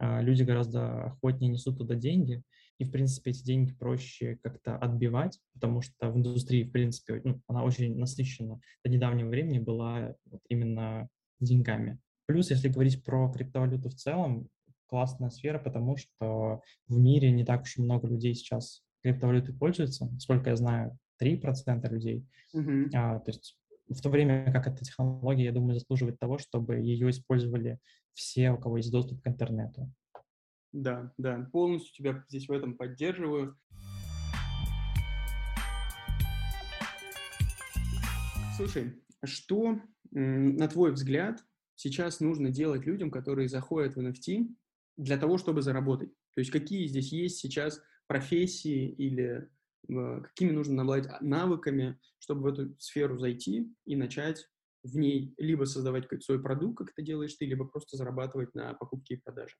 люди 0.00 0.44
гораздо 0.44 1.06
охотнее 1.06 1.50
несут 1.50 1.78
туда 1.78 1.96
деньги, 1.96 2.42
и, 2.78 2.84
в 2.84 2.92
принципе, 2.92 3.32
эти 3.32 3.42
деньги 3.42 3.72
проще 3.72 4.38
как-то 4.42 4.76
отбивать, 4.76 5.40
потому 5.52 5.82
что 5.82 6.10
в 6.10 6.16
индустрии, 6.16 6.62
в 6.62 6.70
принципе, 6.70 7.20
ну, 7.24 7.42
она 7.48 7.64
очень 7.64 7.98
насыщена 7.98 8.60
до 8.84 8.90
недавнего 8.90 9.28
времени 9.28 9.58
была 9.58 10.14
вот 10.26 10.40
именно 10.48 11.08
деньгами. 11.40 11.98
Плюс, 12.26 12.50
если 12.50 12.68
говорить 12.68 13.02
про 13.04 13.30
криптовалюту 13.30 13.88
в 13.88 13.94
целом, 13.94 14.48
классная 14.86 15.30
сфера, 15.30 15.58
потому 15.58 15.96
что 15.96 16.62
в 16.86 16.98
мире 16.98 17.30
не 17.30 17.44
так 17.44 17.62
уж 17.62 17.76
и 17.76 17.82
много 17.82 18.08
людей 18.08 18.34
сейчас 18.34 18.82
криптовалютой 19.02 19.54
пользуются. 19.54 20.10
Сколько 20.18 20.50
я 20.50 20.56
знаю, 20.56 20.98
3% 21.22 21.88
людей. 21.90 22.26
Mm-hmm. 22.54 22.90
А, 22.94 23.18
то 23.20 23.30
есть 23.30 23.56
в 23.88 24.00
то 24.00 24.10
время 24.10 24.52
как 24.52 24.66
эта 24.66 24.84
технология, 24.84 25.44
я 25.44 25.52
думаю, 25.52 25.74
заслуживает 25.74 26.18
того, 26.18 26.38
чтобы 26.38 26.76
ее 26.76 27.10
использовали 27.10 27.78
все, 28.14 28.50
у 28.50 28.58
кого 28.58 28.78
есть 28.78 28.90
доступ 28.90 29.22
к 29.22 29.26
интернету. 29.26 29.90
Да, 30.72 31.12
да, 31.16 31.48
полностью 31.52 31.94
тебя 31.94 32.24
здесь 32.28 32.48
в 32.48 32.52
этом 32.52 32.76
поддерживаю. 32.76 33.56
Слушай, 38.56 39.00
что, 39.24 39.80
на 40.10 40.68
твой 40.68 40.92
взгляд, 40.92 41.44
сейчас 41.74 42.20
нужно 42.20 42.50
делать 42.50 42.86
людям, 42.86 43.10
которые 43.10 43.48
заходят 43.48 43.94
в 43.94 44.00
NFT, 44.00 44.48
для 44.96 45.16
того, 45.16 45.38
чтобы 45.38 45.62
заработать? 45.62 46.10
То 46.34 46.40
есть 46.40 46.50
какие 46.50 46.86
здесь 46.86 47.12
есть 47.12 47.38
сейчас 47.38 47.80
профессии 48.06 48.88
или 48.88 49.48
э, 49.88 50.20
какими 50.22 50.50
нужно 50.50 50.82
обладать 50.82 51.20
навыками, 51.20 51.98
чтобы 52.18 52.42
в 52.42 52.46
эту 52.46 52.76
сферу 52.78 53.18
зайти 53.18 53.72
и 53.84 53.96
начать 53.96 54.48
в 54.82 54.96
ней 54.96 55.34
либо 55.38 55.64
создавать 55.64 56.04
какой-то 56.04 56.24
свой 56.24 56.42
продукт, 56.42 56.78
как 56.78 56.90
это 56.90 57.02
делаешь 57.02 57.34
ты, 57.34 57.46
либо 57.46 57.64
просто 57.64 57.96
зарабатывать 57.96 58.54
на 58.54 58.74
покупке 58.74 59.14
и 59.14 59.20
продаже? 59.20 59.54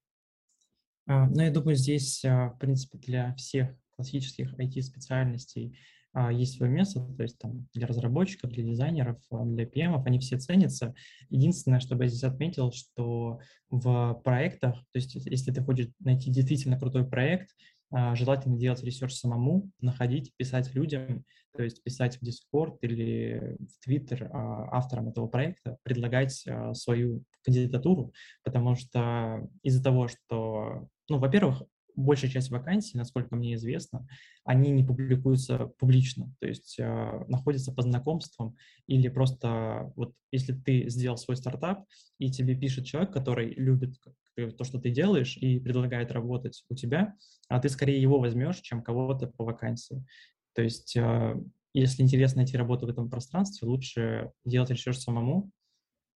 А, 1.07 1.29
ну, 1.29 1.43
я 1.43 1.51
думаю, 1.51 1.77
здесь, 1.77 2.25
а, 2.25 2.51
в 2.51 2.59
принципе, 2.59 2.99
для 2.99 3.35
всех 3.35 3.71
классических 3.97 4.59
IT-специальностей 4.59 5.77
а, 5.77 5.98
есть 6.33 6.57
свое 6.57 6.73
место, 6.73 7.01
то 7.17 7.23
есть 7.23 7.39
там 7.39 7.69
для 7.75 7.87
разработчиков, 7.87 8.51
для 8.51 8.65
дизайнеров, 8.65 9.19
а, 9.31 9.45
для 9.45 9.65
PM, 9.65 10.03
они 10.05 10.19
все 10.19 10.39
ценятся. 10.39 10.95
Единственное, 11.29 11.81
чтобы 11.81 12.05
я 12.05 12.09
здесь 12.09 12.25
отметил, 12.25 12.73
что 12.73 13.41
в 13.71 14.21
проектах, 14.25 14.75
то 14.93 14.99
есть 14.99 15.15
если 15.15 15.53
ты 15.53 15.63
хочешь 15.63 15.89
найти 16.01 16.31
действительно 16.31 16.79
крутой 16.79 17.07
проект, 17.07 17.51
а, 17.91 18.15
желательно 18.15 18.59
делать 18.59 18.83
research 18.83 19.15
самому, 19.15 19.71
находить, 19.81 20.33
писать 20.37 20.75
людям, 20.75 21.25
то 21.57 21.63
есть 21.63 21.83
писать 21.83 22.19
в 22.19 22.23
Discord 22.23 22.79
или 22.83 23.57
в 23.59 23.89
Twitter 23.89 24.29
авторам 24.33 25.09
этого 25.09 25.27
проекта, 25.27 25.79
предлагать 25.83 26.45
свою 26.75 27.25
кандидатуру, 27.43 28.13
потому 28.45 28.77
что 28.77 29.49
из-за 29.63 29.83
того, 29.83 30.09
что, 30.09 30.89
ну, 31.09 31.19
во-первых, 31.19 31.63
большая 31.99 32.31
часть 32.31 32.51
вакансий, 32.51 32.97
насколько 32.97 33.35
мне 33.35 33.55
известно, 33.55 34.07
они 34.45 34.71
не 34.71 34.85
публикуются 34.85 35.67
публично, 35.79 36.33
то 36.41 36.47
есть 36.47 36.77
э, 36.79 37.25
находятся 37.29 37.73
по 37.73 37.83
знакомствам 37.83 38.57
или 38.87 39.09
просто 39.09 39.93
вот 39.97 40.15
если 40.31 40.53
ты 40.53 40.89
сделал 40.89 41.17
свой 41.17 41.37
стартап 41.37 41.85
и 42.19 42.31
тебе 42.31 42.55
пишет 42.55 42.87
человек, 42.87 43.13
который 43.13 43.53
любит 43.55 43.97
то, 44.37 44.65
что 44.65 44.79
ты 44.79 44.91
делаешь 44.91 45.37
и 45.37 45.59
предлагает 45.59 46.13
работать 46.13 46.65
у 46.69 46.75
тебя, 46.75 47.15
а 47.49 47.59
ты 47.59 47.69
скорее 47.69 48.01
его 48.01 48.21
возьмешь, 48.21 48.61
чем 48.61 48.83
кого-то 48.83 49.27
по 49.27 49.45
вакансии. 49.45 50.07
То 50.55 50.63
есть 50.63 50.97
э, 50.97 51.41
если 51.75 52.03
интересно 52.03 52.39
найти 52.39 52.57
работу 52.57 52.87
в 52.87 52.91
этом 52.91 53.11
пространстве, 53.11 53.69
лучше 53.69 54.33
делать 54.45 54.71
research 54.71 54.99
самому 54.99 55.51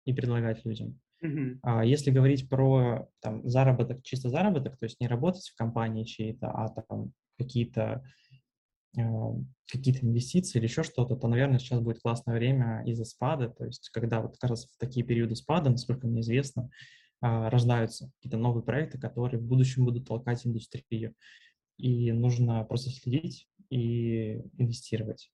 и 0.06 0.13
предлагать 0.13 0.65
людям. 0.65 1.00
А 1.62 1.84
если 1.84 2.12
говорить 2.12 2.49
про 2.49 3.10
там, 3.21 3.47
заработок, 3.47 4.03
чисто 4.03 4.29
заработок, 4.29 4.77
то 4.77 4.86
есть 4.86 4.99
не 4.99 5.08
работать 5.08 5.47
в 5.47 5.55
компании 5.55 6.03
чьей-то, 6.03 6.47
а 6.49 6.69
там 6.69 7.12
какие-то 7.38 8.03
э, 8.97 9.01
какие-то 9.69 10.05
инвестиции 10.05 10.60
или 10.60 10.65
еще 10.65 10.84
что-то, 10.84 11.15
то, 11.15 11.27
наверное, 11.27 11.60
сейчас 11.60 11.82
будет 11.82 12.01
классное 12.01 12.36
время 12.36 12.84
из-за 12.86 13.05
спада, 13.05 13.49
то 13.49 13.65
есть 13.65 13.89
когда 13.89 14.21
вот 14.21 14.38
как 14.38 14.49
раз 14.49 14.65
в 14.65 14.77
такие 14.77 15.05
периоды 15.05 15.36
спада, 15.36 15.69
насколько 15.69 16.08
мне 16.08 16.21
известно, 16.21 16.69
э, 17.21 17.49
рождаются 17.49 18.12
какие-то 18.17 18.38
новые 18.38 18.63
проекты, 18.63 18.99
которые 18.99 19.39
в 19.39 19.45
будущем 19.45 19.86
будут 19.86 20.08
толкать 20.08 20.45
индустрию. 20.45 21.13
И 21.77 22.12
нужно 22.12 22.63
просто 22.65 22.89
следить 22.89 23.47
и 23.69 24.41
инвестировать. 24.58 25.32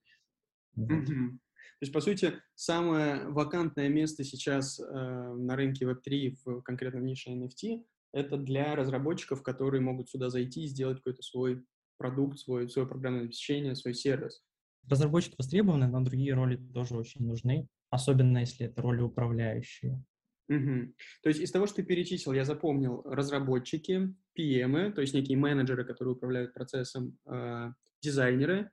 Mm-hmm. 0.76 1.38
То 1.78 1.82
есть, 1.82 1.92
по 1.92 2.00
сути, 2.00 2.34
самое 2.54 3.28
вакантное 3.28 3.88
место 3.88 4.24
сейчас 4.24 4.80
э, 4.80 4.84
на 4.84 5.56
рынке 5.56 5.84
Web3 5.84 6.36
в 6.44 6.62
конкретно 6.62 7.00
в 7.00 7.04
нише 7.04 7.30
NFT 7.30 7.82
это 8.12 8.36
для 8.38 8.74
разработчиков, 8.74 9.42
которые 9.42 9.80
могут 9.80 10.08
сюда 10.08 10.30
зайти 10.30 10.64
и 10.64 10.68
сделать 10.68 10.98
какой-то 10.98 11.22
свой 11.22 11.64
продукт, 11.98 12.38
свой, 12.38 12.68
свое 12.68 12.88
программное 12.88 13.24
обеспечение, 13.24 13.74
свой 13.74 13.94
сервис. 13.94 14.42
Разработчики 14.88 15.34
востребованы, 15.38 15.86
но 15.88 16.00
другие 16.00 16.34
роли 16.34 16.56
тоже 16.56 16.96
очень 16.96 17.26
нужны, 17.26 17.68
особенно 17.90 18.38
если 18.38 18.66
это 18.66 18.80
роли 18.82 19.02
управляющие. 19.02 20.02
Угу. 20.48 20.94
То 21.22 21.28
есть 21.28 21.40
из 21.40 21.50
того, 21.50 21.66
что 21.66 21.76
ты 21.76 21.82
перечислил, 21.82 22.32
я 22.32 22.44
запомнил 22.44 23.02
разработчики, 23.04 24.14
PM, 24.38 24.92
то 24.92 25.00
есть 25.00 25.12
некие 25.12 25.36
менеджеры, 25.36 25.84
которые 25.84 26.14
управляют 26.14 26.54
процессом, 26.54 27.18
э, 27.26 27.72
дизайнеры. 28.00 28.70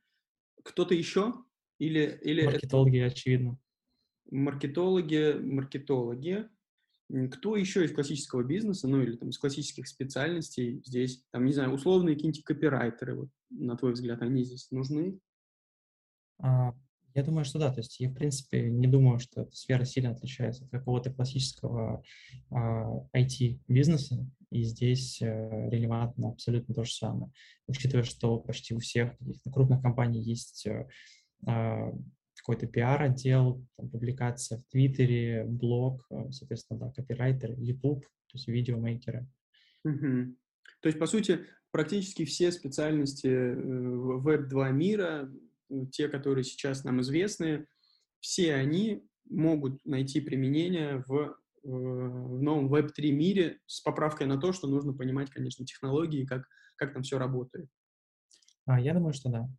Кто-то 0.63 0.93
еще? 0.93 1.33
Или, 1.83 2.17
или 2.23 2.45
маркетологи, 2.45 2.97
это... 2.99 3.13
очевидно. 3.13 3.59
Маркетологи, 4.31 5.33
маркетологи. 5.33 6.47
Кто 7.31 7.57
еще 7.57 7.83
из 7.83 7.91
классического 7.91 8.43
бизнеса, 8.43 8.87
ну 8.87 9.01
или 9.01 9.17
там 9.17 9.29
из 9.29 9.37
классических 9.37 9.87
специальностей 9.87 10.81
здесь, 10.85 11.23
там, 11.31 11.45
не 11.45 11.51
знаю, 11.51 11.73
условные 11.73 12.15
какие-нибудь 12.15 12.43
копирайтеры, 12.45 13.15
вот, 13.15 13.29
на 13.49 13.75
твой 13.75 13.91
взгляд, 13.93 14.21
они 14.21 14.43
здесь 14.45 14.71
нужны? 14.71 15.19
А, 16.39 16.73
я 17.13 17.23
думаю, 17.23 17.43
что 17.43 17.59
да. 17.59 17.71
То 17.71 17.81
есть 17.81 17.99
я, 17.99 18.09
в 18.09 18.13
принципе, 18.13 18.69
не 18.69 18.87
думаю, 18.87 19.19
что 19.19 19.41
эта 19.41 19.55
сфера 19.55 19.83
сильно 19.83 20.11
отличается 20.11 20.63
от 20.63 20.71
какого-то 20.71 21.11
классического 21.11 22.01
а, 22.49 23.05
IT-бизнеса, 23.15 24.25
и 24.49 24.63
здесь 24.63 25.21
а, 25.21 25.69
релевантно 25.69 26.29
абсолютно 26.29 26.73
то 26.73 26.85
же 26.85 26.93
самое. 26.93 27.31
Учитывая, 27.67 28.03
что 28.03 28.39
почти 28.39 28.73
у 28.73 28.79
всех 28.79 29.15
крупных 29.51 29.81
компаний 29.81 30.21
есть 30.21 30.65
э, 30.65 30.87
какой-то 31.45 32.67
пиар-отдел, 32.67 33.65
публикация 33.77 34.57
в 34.57 34.65
Твиттере, 34.65 35.45
блог, 35.45 36.05
а, 36.09 36.31
соответственно, 36.31 36.79
да, 36.79 36.91
копирайтер, 36.91 37.53
YouTube, 37.57 38.03
то 38.03 38.33
есть 38.33 38.47
видеомейкеры. 38.47 39.27
Угу. 39.85 40.35
То 40.81 40.89
есть, 40.89 40.99
по 40.99 41.05
сути, 41.05 41.45
практически 41.71 42.25
все 42.25 42.51
специальности 42.51 43.27
э, 43.27 43.55
Web2 43.55 44.71
мира, 44.73 45.31
э, 45.69 45.85
те, 45.91 46.09
которые 46.09 46.43
сейчас 46.43 46.83
нам 46.83 46.99
известны, 47.01 47.67
все 48.19 48.55
они 48.55 49.07
могут 49.29 49.85
найти 49.85 50.19
применение 50.19 51.03
в 51.07 51.37
в 51.63 52.41
новом 52.41 52.73
Web3 52.73 53.11
мире 53.11 53.59
с 53.67 53.79
поправкой 53.81 54.27
на 54.27 54.37
то, 54.37 54.51
что 54.51 54.67
нужно 54.67 54.93
понимать, 54.93 55.29
конечно, 55.29 55.65
технологии, 55.65 56.25
как, 56.25 56.45
как 56.75 56.93
там 56.93 57.03
все 57.03 57.17
работает. 57.17 57.69
А, 58.65 58.79
я 58.79 58.93
думаю, 58.93 59.13
что 59.13 59.29
да. 59.29 59.49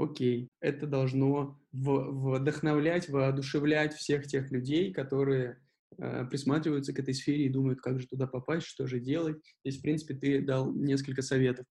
Окей, 0.00 0.48
это 0.62 0.86
должно 0.86 1.60
вдохновлять, 1.72 3.10
воодушевлять 3.10 3.92
всех 3.92 4.26
тех 4.26 4.50
людей, 4.50 4.94
которые 4.94 5.58
э, 5.98 6.24
присматриваются 6.24 6.94
к 6.94 6.98
этой 6.98 7.12
сфере 7.12 7.44
и 7.44 7.50
думают, 7.50 7.82
как 7.82 8.00
же 8.00 8.06
туда 8.06 8.26
попасть, 8.26 8.66
что 8.66 8.86
же 8.86 8.98
делать. 8.98 9.36
Здесь, 9.62 9.78
в 9.78 9.82
принципе, 9.82 10.14
ты 10.14 10.40
дал 10.40 10.72
несколько 10.72 11.20
советов. 11.20 11.66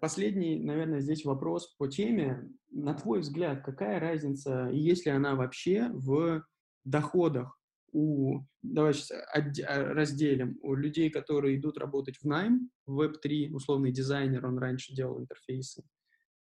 Последний, 0.00 0.62
наверное, 0.62 1.00
здесь 1.00 1.24
вопрос 1.24 1.74
по 1.76 1.88
теме. 1.88 2.48
На 2.70 2.94
твой 2.94 3.20
взгляд, 3.20 3.64
какая 3.64 3.98
разница, 3.98 4.68
и 4.68 4.78
есть 4.78 5.04
ли 5.04 5.10
она 5.10 5.34
вообще 5.34 5.88
в 5.92 6.44
доходах 6.84 7.58
у, 7.94 8.40
давай 8.62 8.92
сейчас 8.92 9.12
а, 9.12 9.94
разделим, 9.94 10.58
у 10.62 10.74
людей, 10.74 11.10
которые 11.10 11.56
идут 11.56 11.78
работать 11.78 12.18
в 12.18 12.24
найм, 12.24 12.70
в 12.86 13.00
Web3, 13.00 13.52
условный 13.52 13.92
дизайнер, 13.92 14.44
он 14.44 14.58
раньше 14.58 14.92
делал 14.92 15.20
интерфейсы, 15.20 15.84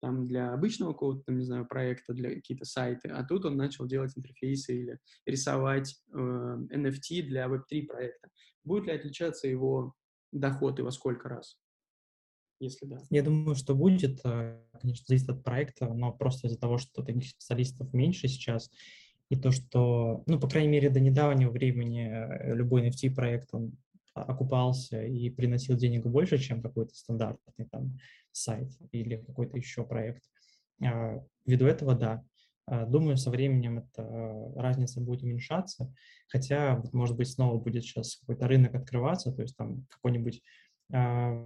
там 0.01 0.27
для 0.27 0.55
обычного 0.55 0.93
какого-то, 0.93 1.33
не 1.33 1.45
знаю, 1.45 1.67
проекта, 1.67 2.15
для 2.15 2.31
какие-то 2.31 2.65
сайты, 2.65 3.09
а 3.11 3.25
тут 3.25 3.45
он 3.45 3.57
начал 3.57 3.87
делать 3.87 4.13
интерфейсы 4.17 4.77
или 4.77 4.99
рисовать 5.27 5.95
э, 6.13 6.17
NFT 6.17 7.23
для 7.23 7.47
Web3 7.47 7.87
проекта. 7.87 8.31
Будет 8.65 8.87
ли 8.87 8.93
отличаться 8.93 9.47
его 9.47 9.95
доход 10.33 10.79
и 10.79 10.83
во 10.83 10.91
сколько 10.91 11.29
раз? 11.29 11.59
Если 12.61 12.87
да. 12.87 13.03
Я 13.11 13.23
думаю, 13.23 13.55
что 13.55 13.75
будет, 13.75 14.21
э, 14.25 14.63
конечно, 14.81 15.05
зависит 15.07 15.29
от 15.29 15.45
проекта, 15.45 15.93
но 15.93 16.13
просто 16.13 16.49
из-за 16.49 16.59
того, 16.59 16.79
что 16.79 17.03
таких 17.03 17.29
специалистов 17.29 17.93
меньше 17.93 18.29
сейчас, 18.29 18.71
и 19.31 19.37
то, 19.37 19.51
что, 19.51 20.23
ну, 20.27 20.39
по 20.39 20.49
крайней 20.49 20.69
мере, 20.69 20.91
до 20.91 21.01
недавнего 21.01 21.51
времени 21.51 22.09
э, 22.09 22.55
любой 22.55 22.89
NFT-проект, 22.89 23.49
он 23.53 23.73
окупался 24.15 25.03
и 25.03 25.29
приносил 25.31 25.77
денег 25.77 26.07
больше, 26.07 26.39
чем 26.39 26.63
какой-то 26.63 26.95
стандартный 26.95 27.67
там 27.71 27.99
сайт 28.33 28.71
или 28.93 29.17
какой-то 29.17 29.57
еще 29.57 29.85
проект. 29.85 30.23
А, 30.85 31.21
ввиду 31.47 31.67
этого, 31.67 31.95
да. 31.95 32.25
А, 32.67 32.87
думаю, 32.87 33.17
со 33.17 33.31
временем 33.31 33.79
эта 33.79 34.53
разница 34.57 35.01
будет 35.01 35.23
уменьшаться, 35.23 35.93
хотя, 36.29 36.83
может 36.93 37.17
быть, 37.17 37.29
снова 37.29 37.59
будет 37.59 37.83
сейчас 37.83 38.17
какой-то 38.17 38.47
рынок 38.47 38.75
открываться, 38.75 39.33
то 39.33 39.43
есть 39.43 39.57
там 39.57 39.87
какой-нибудь 39.91 40.43
а, 40.93 41.45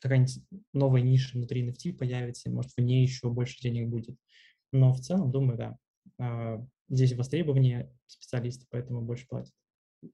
какая-нибудь 0.00 0.42
новая 0.72 1.02
ниша 1.02 1.36
внутри 1.36 1.68
NFT 1.68 1.94
появится, 1.94 2.50
может, 2.50 2.72
в 2.76 2.80
ней 2.80 3.02
еще 3.02 3.30
больше 3.30 3.60
денег 3.60 3.88
будет. 3.88 4.16
Но 4.72 4.92
в 4.92 5.00
целом, 5.00 5.30
думаю, 5.32 5.58
да, 5.58 5.76
здесь 6.88 7.14
востребование 7.14 7.92
специалистов, 8.06 8.68
поэтому 8.70 9.02
больше 9.02 9.26
платят. 9.26 9.54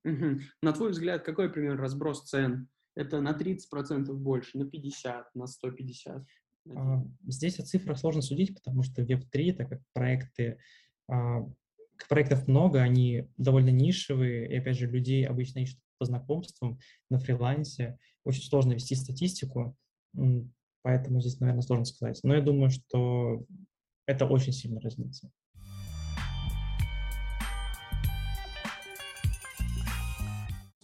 Угу. 0.05 0.40
На 0.62 0.73
твой 0.73 0.90
взгляд, 0.90 1.25
какой 1.25 1.51
пример 1.51 1.77
разброс 1.79 2.25
цен? 2.25 2.69
Это 2.95 3.21
на 3.21 3.33
30% 3.33 4.12
больше, 4.12 4.59
на 4.59 4.66
50, 4.66 5.35
на 5.35 5.47
150? 5.47 6.25
А, 6.75 7.05
здесь 7.27 7.59
о 7.59 7.64
цифрах 7.64 7.99
сложно 7.99 8.23
судить, 8.23 8.55
потому 8.55 8.83
что 8.83 9.03
Web3, 9.03 9.53
так 9.53 9.69
как 9.69 9.81
проекты, 9.92 10.59
а, 11.09 11.47
проектов 12.09 12.49
много, 12.49 12.81
они 12.81 13.29
довольно 13.37 13.71
нишевые, 13.71 14.51
и 14.51 14.57
опять 14.57 14.79
же 14.79 14.87
людей 14.87 15.27
обычно 15.27 15.61
ищут 15.61 15.79
по 15.99 16.05
знакомствам 16.05 16.79
на 17.11 17.19
фрилансе. 17.19 17.99
Очень 18.25 18.42
сложно 18.42 18.73
вести 18.73 18.95
статистику, 18.95 19.77
поэтому 20.83 21.21
здесь, 21.21 21.40
наверное, 21.40 21.62
сложно 21.62 21.85
сказать. 21.85 22.21
Но 22.23 22.35
я 22.35 22.42
думаю, 22.42 22.71
что 22.71 23.45
это 24.07 24.27
очень 24.27 24.53
сильно 24.53 24.81
разнится. 24.81 25.31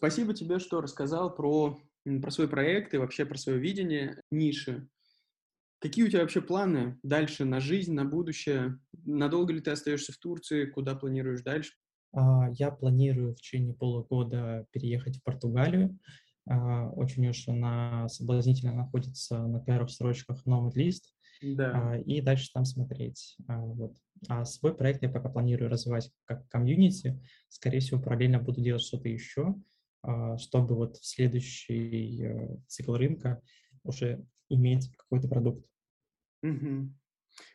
Спасибо 0.02 0.34
тебе, 0.34 0.58
что 0.58 0.80
рассказал 0.80 1.32
про, 1.32 1.78
про 2.04 2.30
свой 2.32 2.48
проект 2.48 2.92
и 2.92 2.98
вообще 2.98 3.24
про 3.24 3.38
свое 3.38 3.60
видение 3.60 4.20
ниши. 4.32 4.88
Какие 5.78 6.04
у 6.04 6.08
тебя 6.08 6.22
вообще 6.22 6.42
планы 6.42 6.98
дальше 7.04 7.44
на 7.44 7.60
жизнь, 7.60 7.92
на 7.92 8.04
будущее? 8.04 8.80
Надолго 9.04 9.52
ли 9.52 9.60
ты 9.60 9.70
остаешься 9.70 10.12
в 10.12 10.16
Турции? 10.18 10.64
Куда 10.64 10.96
планируешь 10.96 11.42
дальше? 11.42 11.74
А, 12.12 12.48
я 12.50 12.72
планирую 12.72 13.34
в 13.34 13.36
течение 13.36 13.74
полугода 13.74 14.66
переехать 14.72 15.18
в 15.18 15.22
Португалию. 15.22 15.96
А, 16.48 16.88
очень 16.88 17.28
уж 17.28 17.46
она 17.46 18.08
соблазнительно 18.08 18.74
находится 18.74 19.46
на 19.46 19.60
первых 19.60 19.90
строчках 19.90 20.44
Nomad 20.44 20.72
List. 20.74 21.02
Да. 21.42 21.92
А, 21.92 21.96
и 21.96 22.20
дальше 22.20 22.50
там 22.52 22.64
смотреть. 22.64 23.36
Вот. 23.46 23.94
А 24.26 24.44
свой 24.46 24.74
проект 24.74 25.00
я 25.02 25.08
пока 25.08 25.28
планирую 25.28 25.70
развивать 25.70 26.10
как 26.24 26.48
комьюнити. 26.48 27.22
Скорее 27.48 27.78
всего, 27.78 28.02
параллельно 28.02 28.40
буду 28.40 28.60
делать 28.60 28.82
что-то 28.82 29.08
еще. 29.08 29.54
А, 30.02 30.36
чтобы 30.38 30.74
вот 30.74 30.96
в 30.96 31.06
следующий 31.06 32.24
э, 32.24 32.56
цикл 32.66 32.94
рынка 32.94 33.40
уже 33.84 34.26
иметь 34.48 34.90
какой-то 34.96 35.28
продукт. 35.28 35.64
Угу. 36.42 36.92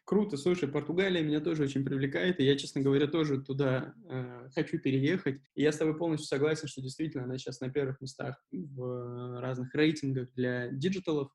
Круто, 0.06 0.38
слушай, 0.38 0.68
Португалия 0.68 1.22
меня 1.22 1.42
тоже 1.42 1.64
очень 1.64 1.84
привлекает, 1.84 2.40
и 2.40 2.46
я, 2.46 2.58
честно 2.58 2.82
говоря, 2.82 3.08
тоже 3.08 3.42
туда 3.42 3.94
э, 4.10 4.50
хочу 4.56 4.80
переехать. 4.80 5.42
И 5.56 5.62
я 5.62 5.72
с 5.72 5.78
тобой 5.78 5.98
полностью 5.98 6.28
согласен, 6.28 6.68
что 6.68 6.82
действительно 6.82 7.26
она 7.26 7.38
сейчас 7.38 7.60
на 7.60 7.70
первых 7.70 8.00
местах 8.00 8.42
в 8.52 9.42
разных 9.42 9.76
рейтингах 9.76 10.34
для 10.34 10.70
диджиталов. 10.70 11.30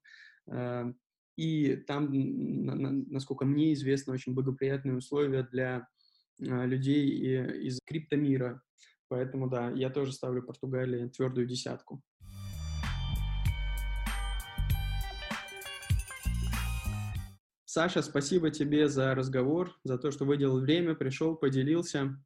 Э, 0.51 0.92
и 1.37 1.77
там, 1.87 2.11
на, 2.12 2.75
на, 2.75 2.90
насколько 2.90 3.44
мне 3.44 3.75
известно, 3.75 4.14
очень 4.14 4.35
благоприятные 4.35 4.96
условия 4.96 5.42
для 5.42 5.87
э, 6.40 6.66
людей 6.66 7.07
из 7.66 7.79
криптомира. 7.85 8.62
Поэтому, 9.12 9.46
да, 9.46 9.70
я 9.72 9.90
тоже 9.90 10.11
ставлю 10.11 10.42
Португалии 10.42 11.07
твердую 11.07 11.46
десятку. 11.46 12.03
Саша, 17.66 18.01
спасибо 18.01 18.51
тебе 18.51 18.88
за 18.88 19.14
разговор, 19.14 19.79
за 19.85 19.98
то, 19.98 20.11
что 20.12 20.25
выделил 20.25 20.59
время, 20.61 20.94
пришел, 20.94 21.37
поделился. 21.37 22.18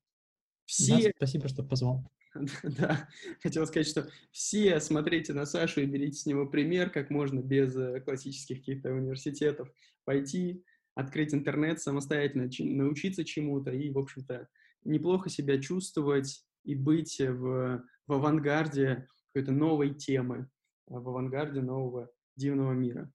Все... 0.64 1.06
Да, 1.08 1.10
спасибо, 1.16 1.48
что 1.48 1.64
позвал. 1.64 2.08
Да, 2.62 3.08
хотел 3.42 3.66
сказать, 3.66 3.88
что 3.88 4.08
все 4.30 4.78
смотрите 4.78 5.32
на 5.32 5.44
Сашу 5.44 5.80
и 5.80 5.86
берите 5.86 6.18
с 6.18 6.26
него 6.26 6.46
пример, 6.46 6.90
как 6.90 7.10
можно 7.10 7.40
без 7.40 7.74
э, 7.74 8.00
классических 8.00 8.58
каких-то 8.58 8.92
университетов 8.92 9.72
пойти, 10.04 10.62
открыть 10.94 11.34
интернет 11.34 11.80
самостоятельно, 11.80 12.48
научиться 12.60 13.24
чему-то 13.24 13.72
и, 13.72 13.90
в 13.90 13.98
общем-то, 13.98 14.46
неплохо 14.84 15.30
себя 15.30 15.60
чувствовать 15.60 16.45
и 16.66 16.74
быть 16.74 17.20
в, 17.20 17.84
в 18.06 18.12
авангарде 18.12 19.06
какой-то 19.32 19.52
новой 19.52 19.94
темы, 19.94 20.48
в 20.86 21.08
авангарде 21.08 21.60
нового 21.60 22.10
дивного 22.36 22.72
мира. 22.72 23.12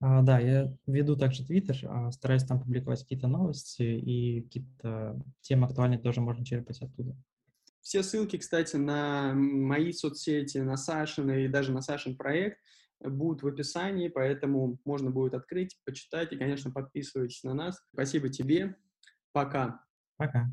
А, 0.00 0.22
да, 0.22 0.38
я 0.38 0.76
веду 0.86 1.16
также 1.16 1.46
Твиттер, 1.46 1.78
а, 1.84 2.10
стараюсь 2.10 2.44
там 2.44 2.60
публиковать 2.60 3.02
какие-то 3.02 3.28
новости 3.28 3.82
и 3.82 4.42
какие-то 4.42 5.20
темы 5.40 5.66
актуальные 5.66 5.98
тоже 5.98 6.20
можно 6.20 6.44
черпать 6.44 6.82
оттуда. 6.82 7.16
Все 7.80 8.02
ссылки, 8.02 8.38
кстати, 8.38 8.76
на 8.76 9.34
мои 9.34 9.92
соцсети, 9.92 10.58
на 10.58 10.76
Сашин 10.76 11.30
и 11.30 11.48
даже 11.48 11.72
на 11.72 11.82
Сашин 11.82 12.16
проект 12.16 12.58
будут 13.00 13.42
в 13.42 13.46
описании, 13.46 14.08
поэтому 14.08 14.78
можно 14.84 15.10
будет 15.10 15.34
открыть, 15.34 15.78
почитать 15.84 16.32
и, 16.32 16.36
конечно, 16.36 16.70
подписывайтесь 16.70 17.42
на 17.42 17.54
нас. 17.54 17.82
Спасибо 17.92 18.28
тебе. 18.30 18.76
Пока. 19.32 19.84
Пока. 20.16 20.50